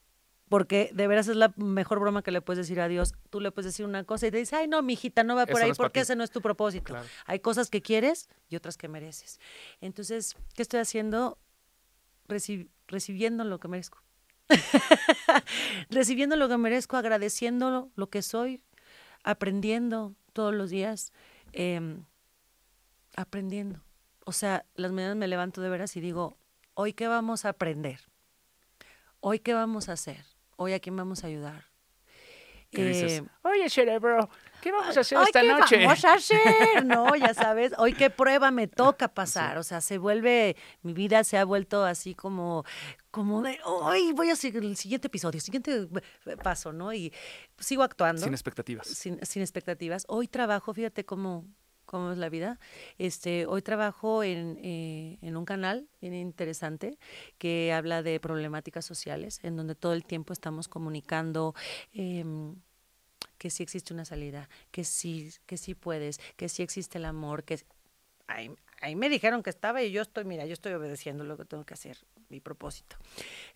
[0.48, 3.12] Porque de veras es la mejor broma que le puedes decir a Dios.
[3.28, 5.56] Tú le puedes decir una cosa y te dice, ay, no, mijita, no va por
[5.56, 6.04] Eso ahí no es pa' porque ti".
[6.04, 6.84] ese no es tu propósito.
[6.94, 7.06] Claro.
[7.26, 9.38] Hay cosas que quieres y otras que mereces.
[9.82, 11.38] Entonces, ¿qué estoy haciendo?
[12.28, 14.02] Reci- recibiendo lo que merezco.
[15.90, 18.62] recibiendo lo que merezco, agradeciendo lo que soy,
[19.22, 21.12] aprendiendo todos los días,
[21.52, 22.04] em,
[23.16, 23.82] aprendiendo.
[24.24, 26.36] O sea, las mañanas me levanto de veras y digo,
[26.74, 28.00] hoy qué vamos a aprender,
[29.20, 30.24] hoy qué vamos a hacer,
[30.56, 31.64] hoy a quién vamos a ayudar.
[32.70, 33.12] ¿Qué dices?
[33.20, 34.28] Eh, Oye, cerebro,
[34.68, 35.84] ¿qué vamos a hacer Ay, esta ¿qué noche?
[35.84, 36.38] vamos a hacer?
[36.84, 39.56] No, ya sabes, hoy qué prueba me toca pasar.
[39.58, 42.64] O sea, se vuelve, mi vida se ha vuelto así como,
[43.10, 45.88] como de, hoy voy a seguir el siguiente episodio, siguiente
[46.42, 46.92] paso, ¿no?
[46.92, 47.12] Y
[47.58, 48.86] sigo actuando Sin expectativas.
[48.86, 50.04] sin, sin expectativas.
[50.08, 51.46] Hoy trabajo, fíjate cómo,
[51.86, 52.58] cómo es la vida.
[52.98, 56.98] Este, hoy trabajo en, eh, en un canal bien interesante
[57.38, 61.54] que habla de problemáticas sociales, en donde todo el tiempo estamos comunicando
[61.92, 62.56] em,
[63.38, 67.44] que sí existe una salida, que sí, que sí puedes, que sí existe el amor,
[67.44, 67.60] que
[68.26, 68.50] ahí,
[68.80, 71.64] ahí me dijeron que estaba y yo estoy, mira, yo estoy obedeciendo lo que tengo
[71.64, 71.98] que hacer,
[72.28, 72.96] mi propósito.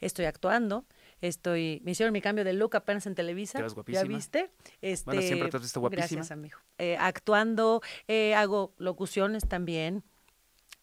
[0.01, 0.85] Estoy actuando,
[1.21, 3.65] estoy, me hicieron mi cambio de look apenas en Televisa.
[3.85, 4.51] Te ¿Ya viste?
[4.81, 6.07] Este, Bueno, siempre te has visto guapísima.
[6.07, 6.59] Gracias, amigo.
[6.79, 10.03] Eh, actuando, eh, hago locuciones también.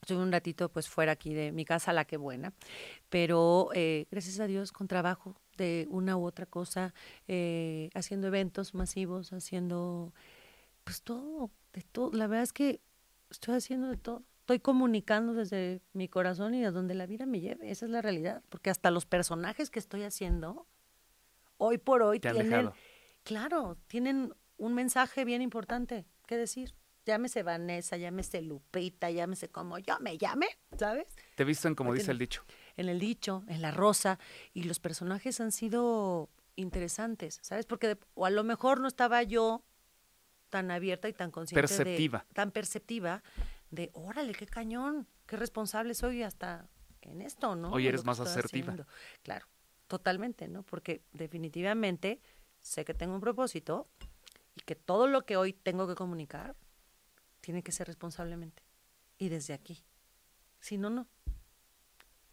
[0.01, 2.53] Estuve un ratito pues fuera aquí de mi casa, la que buena,
[3.09, 6.93] pero eh, gracias a Dios con trabajo de una u otra cosa,
[7.27, 10.13] eh, haciendo eventos masivos, haciendo
[10.83, 12.11] pues todo, de todo.
[12.13, 12.81] La verdad es que
[13.29, 14.23] estoy haciendo de todo.
[14.39, 17.69] Estoy comunicando desde mi corazón y a donde la vida me lleve.
[17.69, 18.41] Esa es la realidad.
[18.49, 20.65] Porque hasta los personajes que estoy haciendo,
[21.57, 22.73] hoy por hoy, Te tienen, dejado.
[23.23, 26.73] claro, tienen un mensaje bien importante que decir.
[27.05, 30.47] Llámese Vanessa, llámese Lupita, llámese como yo me llame,
[30.77, 31.07] ¿sabes?
[31.35, 32.43] Te visten como Ahí dice el dicho.
[32.79, 34.19] En el dicho, en la rosa,
[34.53, 37.65] y los personajes han sido interesantes, ¿sabes?
[37.65, 39.63] Porque de- o a lo mejor no estaba yo
[40.49, 42.25] tan abierta y tan consciente Perceptiva.
[42.27, 43.21] de tan perceptiva
[43.69, 46.69] de, órale, qué cañón, qué responsable soy hasta
[47.01, 47.71] en esto, ¿no?
[47.71, 48.71] Hoy eres más asertiva.
[48.73, 48.85] haciendo.
[49.23, 49.45] Claro,
[49.87, 50.63] totalmente, ¿no?
[50.63, 52.19] Porque definitivamente
[52.61, 53.87] sé que tengo un propósito
[54.55, 56.55] y que todo lo que hoy tengo que comunicar
[57.41, 58.63] tiene que ser responsablemente
[59.17, 59.83] y desde aquí.
[60.59, 61.07] Si no, no.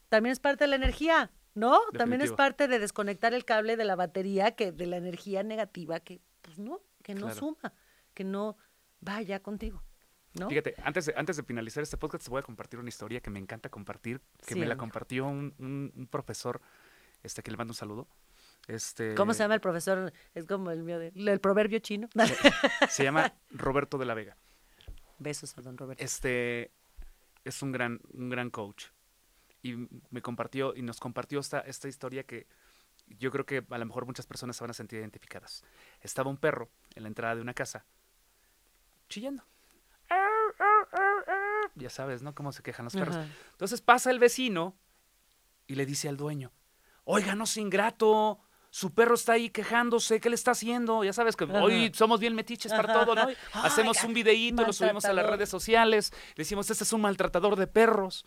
[0.09, 1.81] También es parte de la energía, ¿no?
[1.97, 6.01] También es parte de desconectar el cable de la batería, que de la energía negativa,
[6.01, 7.35] que pues no, que no Claro.
[7.35, 7.73] suma,
[8.15, 8.57] que no
[9.01, 9.83] vaya contigo,
[10.35, 10.49] ¿no?
[10.49, 13.31] Fíjate, antes de, antes de finalizar este podcast, te voy a compartir una historia que
[13.31, 16.61] me encanta compartir, que Sí, me la compartió un, un- un profesor,
[17.23, 18.09] este, que le mando un saludo.
[18.69, 20.13] Este, ¿Cómo se llama el profesor?
[20.35, 22.09] Es como el mío, de- el proverbio chino.
[22.89, 24.37] Se llama Roberto de la Vega.
[25.19, 26.03] Besos a don Roberto.
[26.05, 26.73] Este
[27.45, 28.87] es un gran, un gran coach.
[29.63, 32.47] Y me compartió, y nos compartió esta, esta historia que
[33.07, 35.65] yo creo que a lo mejor muchas personas se van a sentir identificadas.
[36.01, 37.85] Estaba un perro en la entrada de una casa
[39.09, 39.45] chillando.
[41.75, 42.35] Ya sabes, ¿no?
[42.35, 43.17] Cómo se quejan los perros.
[43.17, 43.29] Ajá.
[43.53, 44.75] Entonces pasa el vecino
[45.67, 46.53] y le dice al dueño,
[47.05, 48.41] oiga, no sea ingrato,
[48.71, 51.05] su perro está ahí quejándose, ¿qué le está haciendo?
[51.05, 51.63] Ya sabes que Ajá.
[51.63, 53.29] hoy somos bien metiches para Ajá, todo, ¿no?
[53.53, 57.57] Hacemos un videíto, lo subimos a las redes sociales, le decimos, este es un maltratador
[57.57, 58.25] de perros.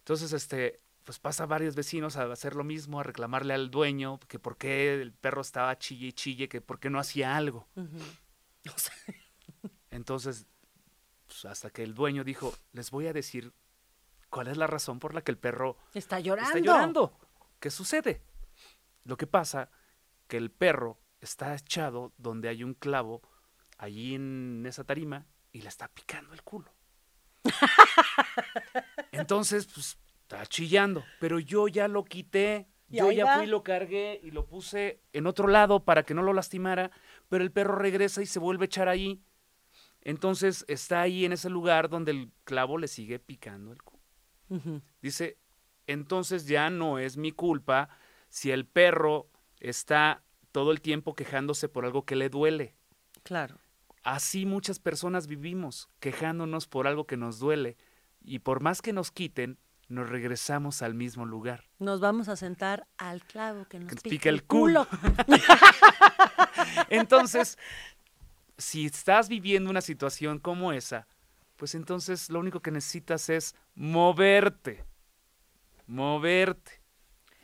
[0.00, 4.38] Entonces, este, pues pasa varios vecinos a hacer lo mismo, a reclamarle al dueño que
[4.38, 7.66] por qué el perro estaba chille y chille, que por qué no hacía algo.
[7.76, 7.98] Ujú.
[8.74, 8.92] O sea,
[9.90, 10.46] Entonces
[11.26, 13.54] pues, hasta que el dueño dijo, les voy a decir
[14.28, 16.50] cuál es la razón por la que el perro Está llorando.
[16.56, 17.18] está llorando.
[17.58, 18.22] ¿Qué sucede?
[19.04, 19.70] Lo que pasa
[20.28, 23.22] que el perro está echado donde hay un clavo
[23.78, 26.70] allí en esa tarima y le está picando el culo.
[29.12, 31.04] Entonces, pues, está chillando.
[31.18, 32.68] Pero yo ya lo quité.
[32.88, 33.38] Yo ya va.
[33.38, 36.90] fui, lo cargué y lo puse en otro lado para que no lo lastimara.
[37.28, 39.22] Pero el perro regresa y se vuelve a echar ahí.
[40.02, 44.00] Entonces está ahí en ese lugar donde el clavo le sigue picando el culo.
[45.00, 45.38] Dice,
[45.86, 47.88] entonces ya no es mi culpa
[48.28, 49.30] si el perro
[49.60, 52.74] está todo el tiempo quejándose por algo que le duele.
[53.22, 53.58] Claro.
[54.02, 57.76] Así muchas personas vivimos, quejándonos por algo que nos duele.
[58.22, 61.64] Y por más que nos quiten, nos regresamos al mismo lugar.
[61.78, 64.86] Nos vamos a sentar al clavo que nos Que nos pica, pica el el culo.
[64.86, 65.38] culo.
[66.88, 67.58] Entonces,
[68.56, 71.06] si estás viviendo una situación como esa,
[71.56, 74.84] pues entonces lo único que necesitas es moverte.
[75.86, 76.79] Moverte.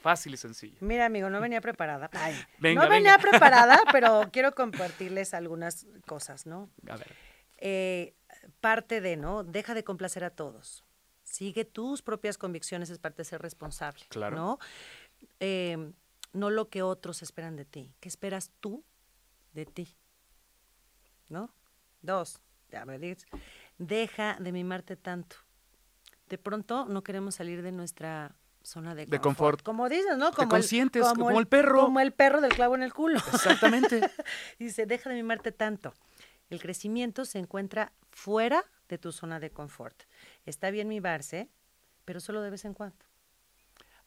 [0.07, 0.77] Fácil y sencillo.
[0.83, 2.09] Mira, amigo, no venía preparada.
[2.13, 3.29] Ay, Venga, no venía venga.
[3.29, 6.71] preparada, pero quiero compartirles algunas cosas, ¿no?
[6.89, 7.13] A ver.
[7.59, 8.15] Eh,
[8.61, 9.43] parte de, ¿no?
[9.43, 10.85] Deja de complacer a todos.
[11.25, 14.37] Sigue tus propias convicciones, es parte de ser responsable, Claro.
[14.37, 14.59] ¿no?
[15.41, 15.93] Eh,
[16.33, 17.93] no lo que otros esperan de ti.
[17.99, 18.85] ¿Qué esperas tú
[19.55, 19.97] de ti?
[21.29, 21.53] ¿No?
[22.01, 22.39] Dos,
[22.71, 23.27] ya me dices,
[23.79, 25.35] deja de mimarte tanto.
[26.29, 28.37] De pronto no queremos salir de nuestra
[28.67, 29.63] zona de, De confort.
[29.63, 30.33] Como dices, ¿no?
[30.33, 31.83] Como consientes, como el perro.
[31.83, 33.19] Como el perro del clavo en el culo.
[33.33, 34.01] Exactamente.
[34.59, 35.95] Dice, deja de mimarte tanto.
[36.51, 40.03] El crecimiento se encuentra fuera de tu zona de confort.
[40.45, 41.49] Está bien mimarse,
[42.05, 42.97] pero solo de vez en cuando.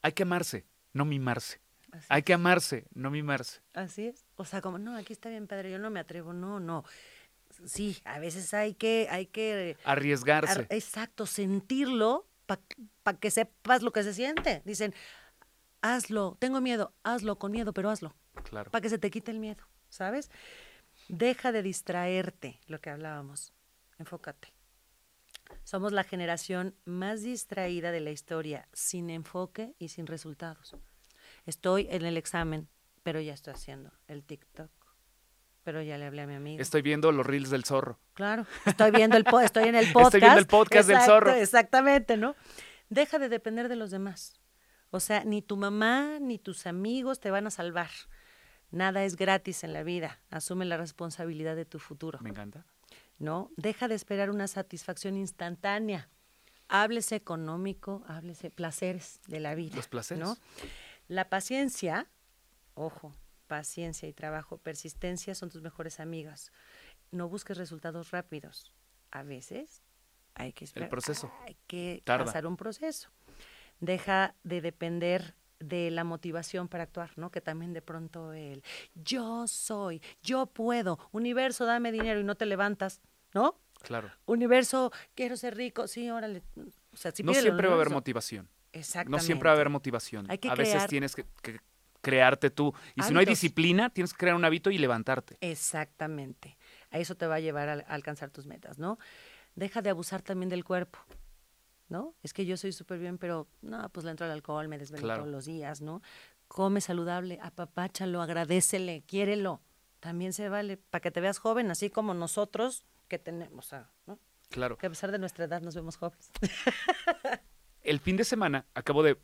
[0.02, 1.60] Hay que amarse, no mimarse.
[1.92, 3.62] Así, Hay que amarse, no mimarse.
[3.74, 4.26] así es.
[4.36, 6.34] O sea, como, no, aquí está bien, padre, yo no me atrevo.
[6.34, 6.86] No, no.
[7.66, 10.52] Sí, a veces hay que, hay que, Arriesgarse.
[10.52, 12.29] ar- exacto, sentirlo
[13.04, 14.62] para que sepas lo que se siente.
[14.66, 14.94] Dicen,
[15.82, 18.16] hazlo, tengo miedo, hazlo con miedo, pero hazlo.
[18.44, 18.72] Claro.
[18.72, 20.30] para que se te quite el miedo, ¿sabes?
[21.10, 23.54] Deja de distraerte, lo que hablábamos.
[23.98, 24.54] Enfócate.
[25.64, 30.76] Somos la generación más distraída de la historia, sin enfoque y sin resultados.
[31.46, 32.70] Estoy en el examen,
[33.04, 34.72] pero ya estoy haciendo el TikTok.
[35.70, 36.60] Pero ya le hablé a mi amigo.
[36.64, 38.00] Estoy viendo los reels del zorro.
[38.16, 40.16] Claro, estoy viendo el po- estoy en el podcast.
[40.16, 41.32] Estoy viendo el podcast del zorro.
[41.36, 42.36] Exactamente, ¿no?
[42.90, 44.34] Deja de depender de los demás.
[44.90, 47.92] O sea, ni tu mamá ni tus amigos te van a salvar.
[48.72, 50.20] Nada es gratis en la vida.
[50.32, 52.18] Asume la responsabilidad de tu futuro.
[52.24, 52.66] Me encanta.
[53.20, 53.52] ¿No?
[53.56, 56.10] Deja de esperar una satisfacción instantánea.
[56.68, 59.76] Háblese económico, háblese placeres de la vida.
[59.76, 60.24] Los placeres.
[60.24, 60.36] ¿no?
[61.08, 62.08] La paciencia,
[62.74, 63.14] ojo,
[63.50, 66.54] paciencia y trabajo, persistencia son tus mejores amigas.
[67.12, 68.72] No busques resultados rápidos.
[69.12, 69.82] A veces
[70.36, 70.88] hay que esperar.
[70.90, 71.34] proceso.
[71.46, 72.26] Hay que Tarda.
[72.26, 73.10] pasar un proceso.
[73.82, 77.32] Deja de depender de la motivación para actuar, ¿no?
[77.32, 82.46] Que también de pronto el yo soy, yo puedo, universo, dame dinero y no te
[82.46, 83.02] levantas,
[83.34, 83.60] ¿no?
[83.82, 84.12] Claro.
[84.26, 86.44] Universo, quiero ser rico, sí, órale.
[86.94, 88.48] O sea, sí no siempre va a haber motivación.
[88.72, 89.18] Exactamente.
[89.18, 90.30] No siempre va a haber motivación.
[90.30, 91.60] Hay que a veces tienes que, que
[92.02, 92.74] crearte tú.
[92.96, 95.38] Y si no hay disciplina, tienes que crear un hábito y levantarte.
[95.42, 96.58] Exactamente.
[96.92, 98.98] A eso te va a llevar a, alcanzar tus metas, ¿no?
[99.56, 101.00] Deja de abusar también del cuerpo,
[101.90, 102.16] ¿no?
[102.24, 105.04] Es que yo soy súper bien, pero no, pues le entro al alcohol, me desvelo
[105.04, 105.22] Claro.
[105.22, 106.02] todos los días, ¿no?
[106.48, 109.62] Come saludable, apapáchalo, agradecele, quiérelo.
[110.00, 113.90] También se vale para que te veas joven, así como nosotros que tenemos, o sea,
[114.08, 114.20] ¿no?
[114.50, 114.78] Claro.
[114.78, 116.32] Que a pesar de nuestra edad nos vemos jóvenes.
[117.82, 119.18] El fin de semana acabo de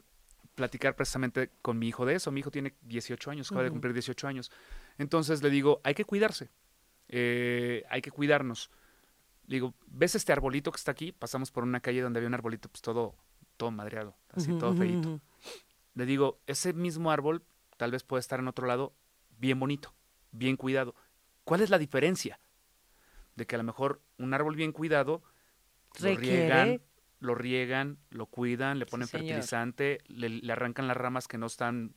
[0.55, 2.31] platicar precisamente con mi hijo de eso.
[2.31, 4.51] Mi hijo tiene 18 años, acaba de cumplir 18 años.
[4.97, 6.49] Entonces le digo, hay que cuidarse,
[7.09, 8.71] eh, hay que cuidarnos.
[9.47, 11.11] Le digo, ¿ves este arbolito que está aquí?
[11.11, 13.15] Pasamos por una calle donde había un arbolito pues todo,
[13.57, 15.21] todo madreado, así todo feito.
[15.93, 17.43] Le digo, ese mismo árbol
[17.77, 18.93] tal vez puede estar en otro lado
[19.37, 19.93] bien bonito,
[20.31, 20.95] bien cuidado.
[21.43, 22.39] ¿Cuál es la diferencia?
[23.35, 25.21] De que a lo mejor un árbol bien cuidado
[25.99, 26.81] lo riegan,
[27.19, 31.95] lo riegan, lo cuidan, le ponen fertilizante, le, le arrancan las ramas que no están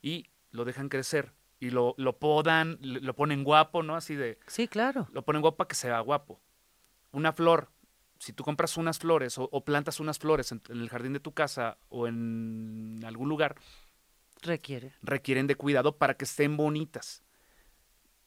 [0.00, 3.96] y lo dejan crecer y lo, lo podan, le- lo ponen guapo, ¿no?
[3.96, 5.08] Así de, Sí, claro.
[5.12, 6.40] lo ponen guapo para que sea guapo.
[7.12, 7.70] Una flor,
[8.18, 11.20] si tú compras unas flores o, o plantas unas flores en, en el jardín de
[11.20, 13.56] tu casa o en algún lugar,
[14.42, 14.92] Requiere.
[15.02, 17.22] requieren de cuidado para que estén bonitas.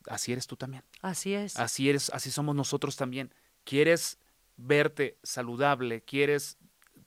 [0.08, 0.84] Así eres tú también.
[1.02, 1.58] Así es.
[1.58, 3.34] Así eres, así somos nosotros también.
[3.64, 4.20] Quieres
[4.58, 6.58] verte saludable, quieres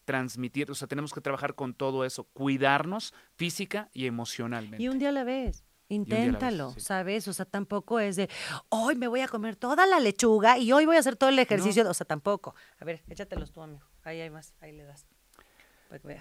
[0.04, 4.82] transmitir, o sea, tenemos que trabajar con todo eso, cuidarnos física y emocionalmente.
[4.82, 5.64] Y un día a la vez.
[5.90, 6.80] Inténtalo, sí.
[6.80, 7.28] ¿sabes?
[7.28, 8.28] O sea, tampoco es de,
[8.68, 11.38] hoy me voy a comer toda la lechuga y hoy voy a hacer todo el
[11.38, 11.88] ejercicio.
[11.88, 12.54] O sea, tampoco.
[12.78, 13.86] A ver, échatelos tú, amigo.
[14.02, 15.06] Ahí hay más, ahí le das.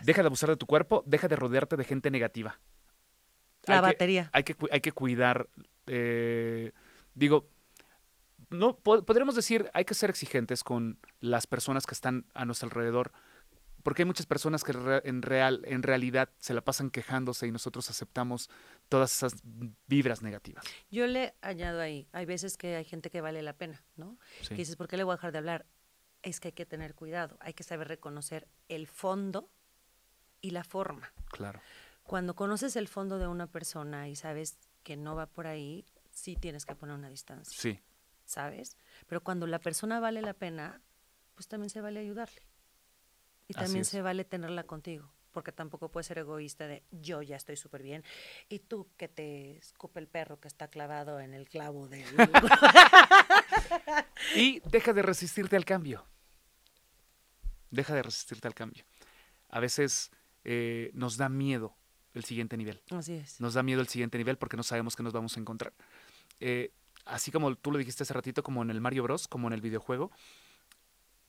[0.04, 2.60] Deja de abusar de tu cuerpo, deja de rodearte de gente negativa.
[3.66, 4.30] La Hay que- batería.
[4.32, 5.50] hay, que, hay que cuidar,
[5.88, 6.72] eh,
[7.14, 7.50] digo,
[8.50, 12.68] no po- podríamos decir, hay que ser exigentes con las personas que están a nuestro
[12.68, 13.12] alrededor,
[13.84, 17.52] porque hay muchas personas que re- en, real, en realidad se la pasan quejándose y
[17.52, 18.50] nosotros aceptamos
[18.90, 19.34] todas esas
[19.88, 20.66] vibras negativas.
[20.92, 24.18] Yo le añado ahí, hay veces que hay gente que vale la pena, ¿no?
[24.42, 24.50] Sí.
[24.50, 25.66] Que dices, ¿por qué le voy a dejar de hablar?
[26.24, 29.50] Es que hay que tener cuidado, hay que saber reconocer el fondo
[30.42, 31.14] y la forma.
[31.32, 31.62] Claro.
[32.04, 36.36] Cuando conoces el fondo de una persona y sabes que no va por ahí, sí
[36.36, 37.80] tienes que poner una distancia, Sí,
[38.28, 38.78] ¿sabes?
[39.08, 40.80] Pero cuando la persona vale la pena,
[41.34, 42.44] pues también se vale ayudarle.
[43.48, 43.88] Y Así también es.
[43.88, 48.04] se vale tenerla contigo, porque tampoco puedes ser egoísta de yo ya estoy súper bien
[48.50, 52.06] y tú que te escupe el perro que está clavado en el clavo del...
[54.36, 56.06] Y deja de resistirte al cambio.
[57.72, 58.84] Deja de resistirte al cambio.
[59.50, 60.12] A veces
[60.44, 61.76] eh, nos da miedo
[62.14, 62.82] el siguiente nivel.
[62.90, 63.40] Así es.
[63.40, 65.74] Nos da miedo el siguiente nivel porque no sabemos qué nos vamos a encontrar.
[66.40, 66.74] Eh,
[67.08, 69.62] así como tú lo dijiste hace ratito, como en el Mario Bros, como en el
[69.62, 70.12] videojuego,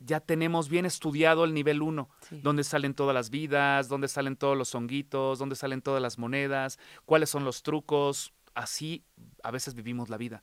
[0.00, 2.40] ya tenemos bien estudiado el nivel 1, Sí.
[2.42, 6.78] donde salen todas las vidas, donde salen todos los honguitos, donde salen todas las monedas,
[7.04, 8.32] cuáles son los trucos.
[8.54, 9.04] Así
[9.42, 10.42] a veces vivimos la vida.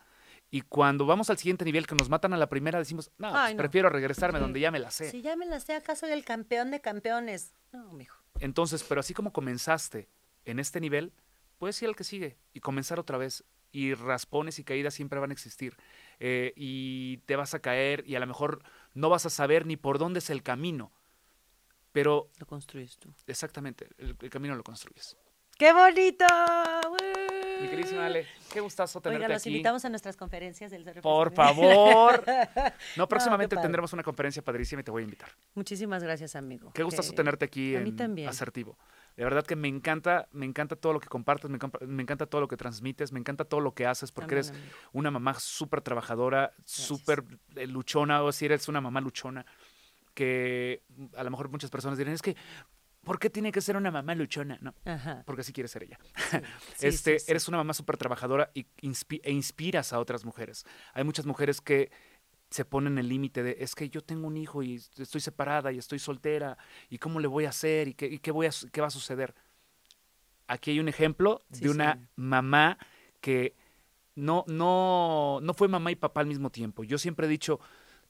[0.52, 3.52] Y cuando vamos al siguiente nivel que nos matan a la primera, decimos, no, pues
[3.52, 3.58] no.
[3.58, 4.44] prefiero regresarme Sí.
[4.44, 5.10] donde ya me la sé.
[5.10, 7.54] Si ya me la sé, ¿acaso el campeón de campeones?
[7.72, 8.18] No, mijo.
[8.40, 10.10] Entonces, pero así como comenzaste
[10.46, 11.14] en este nivel,
[11.58, 13.44] puedes ir al que sigue y comenzar otra vez.
[13.76, 15.76] Y raspones y caídas siempre van a existir.
[16.22, 19.76] Eh, y te vas a caer y a lo mejor no vas a saber ni
[19.76, 20.94] por dónde es el camino.
[21.92, 23.14] Pero Lo construyes tú.
[23.28, 25.18] exactamente, el, el camino lo construyes.
[25.58, 26.26] ¡Qué bonito!
[27.62, 29.50] Mi queridísima Ale, qué gustazo tenerte Oiga, los aquí.
[29.50, 32.24] invitamos a nuestras conferencias del Cerro Por favor.
[32.56, 32.64] No,
[32.98, 33.66] No, próximamente padre.
[33.68, 35.30] tendremos una conferencia padrísima y te voy a invitar.
[35.54, 36.72] Muchísimas gracias, amigo.
[36.74, 38.28] Qué gustazo Que- tenerte aquí a mí en también.
[38.28, 38.78] Asertivo.
[39.16, 42.26] De verdad que me encanta, me encanta todo lo que compartes, me, encanta- me encanta
[42.26, 44.78] todo lo que transmites, me encanta todo lo que haces, porque También, eres amigo.
[44.94, 47.24] una mamá súper trabajadora, súper
[47.56, 49.46] eh, luchona, o si eres una mamá luchona,
[50.14, 50.84] que
[51.16, 52.36] a lo mejor muchas personas dirán, es que,
[53.04, 54.58] ¿por qué tiene que ser una mamá luchona?
[54.62, 55.24] No, Ajá.
[55.26, 55.98] porque así quiere ser ella.
[56.76, 57.32] Sí, este, sí.
[57.32, 60.66] Eres una mamá súper trabajadora y inspi- e inspiras a otras mujeres.
[60.94, 61.92] Hay muchas mujeres que
[62.50, 65.78] se ponen el límite de, es que yo tengo un hijo y estoy separada y
[65.78, 66.58] estoy soltera,
[66.90, 68.92] y cómo le voy a hacer y qué, y qué, voy a, qué va a
[68.92, 69.34] suceder.
[70.48, 72.08] Aquí hay un ejemplo Sí, de una sí.
[72.16, 72.78] mamá
[73.20, 73.56] que
[74.14, 76.84] no, no, no fue mamá y papá al mismo tiempo.
[76.84, 77.60] Yo siempre he dicho,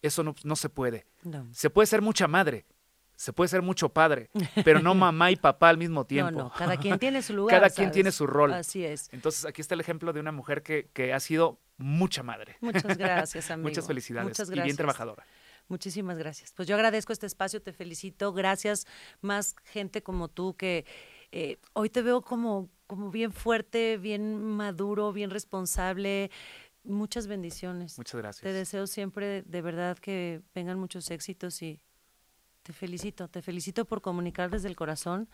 [0.02, 1.06] eso no, no se puede.
[1.24, 1.48] No.
[1.52, 2.66] Se puede ser mucha madre,
[3.16, 4.30] se puede ser mucho padre,
[4.64, 6.32] pero no mamá y papá al mismo No, tiempo.
[6.32, 7.56] no, cada quien tiene su lugar.
[7.60, 8.54] Cada quien tiene su rol.
[8.54, 9.10] Así es.
[9.12, 12.58] Entonces, aquí está el ejemplo de una mujer que, que ha sido mucha madre.
[12.62, 13.70] Muchas gracias, amigo.
[13.70, 14.28] Muchas felicidades.
[14.28, 14.78] Muchas Y bien gracias.
[14.78, 15.26] trabajadora.
[15.68, 16.54] Muchísimas gracias.
[16.54, 18.34] Pues yo agradezco este espacio, te felicito.
[18.34, 18.86] Gracias,
[19.22, 20.86] más gente como tú que
[21.32, 26.30] eh, hoy te veo como, como bien fuerte, bien maduro, bien responsable.
[26.84, 27.98] Muchas bendiciones.
[27.98, 28.44] Muchas gracias.
[28.44, 31.82] Te deseo siempre, de verdad, que vengan muchos éxitos y
[32.66, 33.28] te felicito.
[33.28, 35.30] Te felicito por comunicar desde el corazón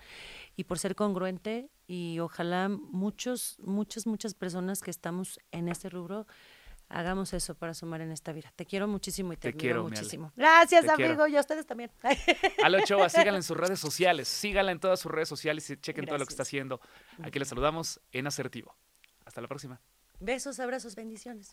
[0.58, 6.28] y por ser congruente y ojalá muchos, muchas, muchas personas que estamos en este rubro
[6.90, 8.52] hagamos eso para sumar en esta vida.
[8.54, 10.34] Te quiero muchísimo y te, Te admiro quiero, muchísimo.
[10.36, 11.14] Gracias, Te quiero.
[11.14, 11.90] amigo, y a ustedes también.
[12.64, 14.28] Ale Ochoa, síganla en sus redes sociales.
[14.28, 16.50] Síganla en todas sus redes sociales y chequen todo lo que está Gracias.
[16.50, 16.82] haciendo.
[17.24, 18.76] Aquí les saludamos en Asertivo.
[19.24, 19.80] Hasta la próxima.
[20.20, 21.50] Besos, abrazos, bendiciones.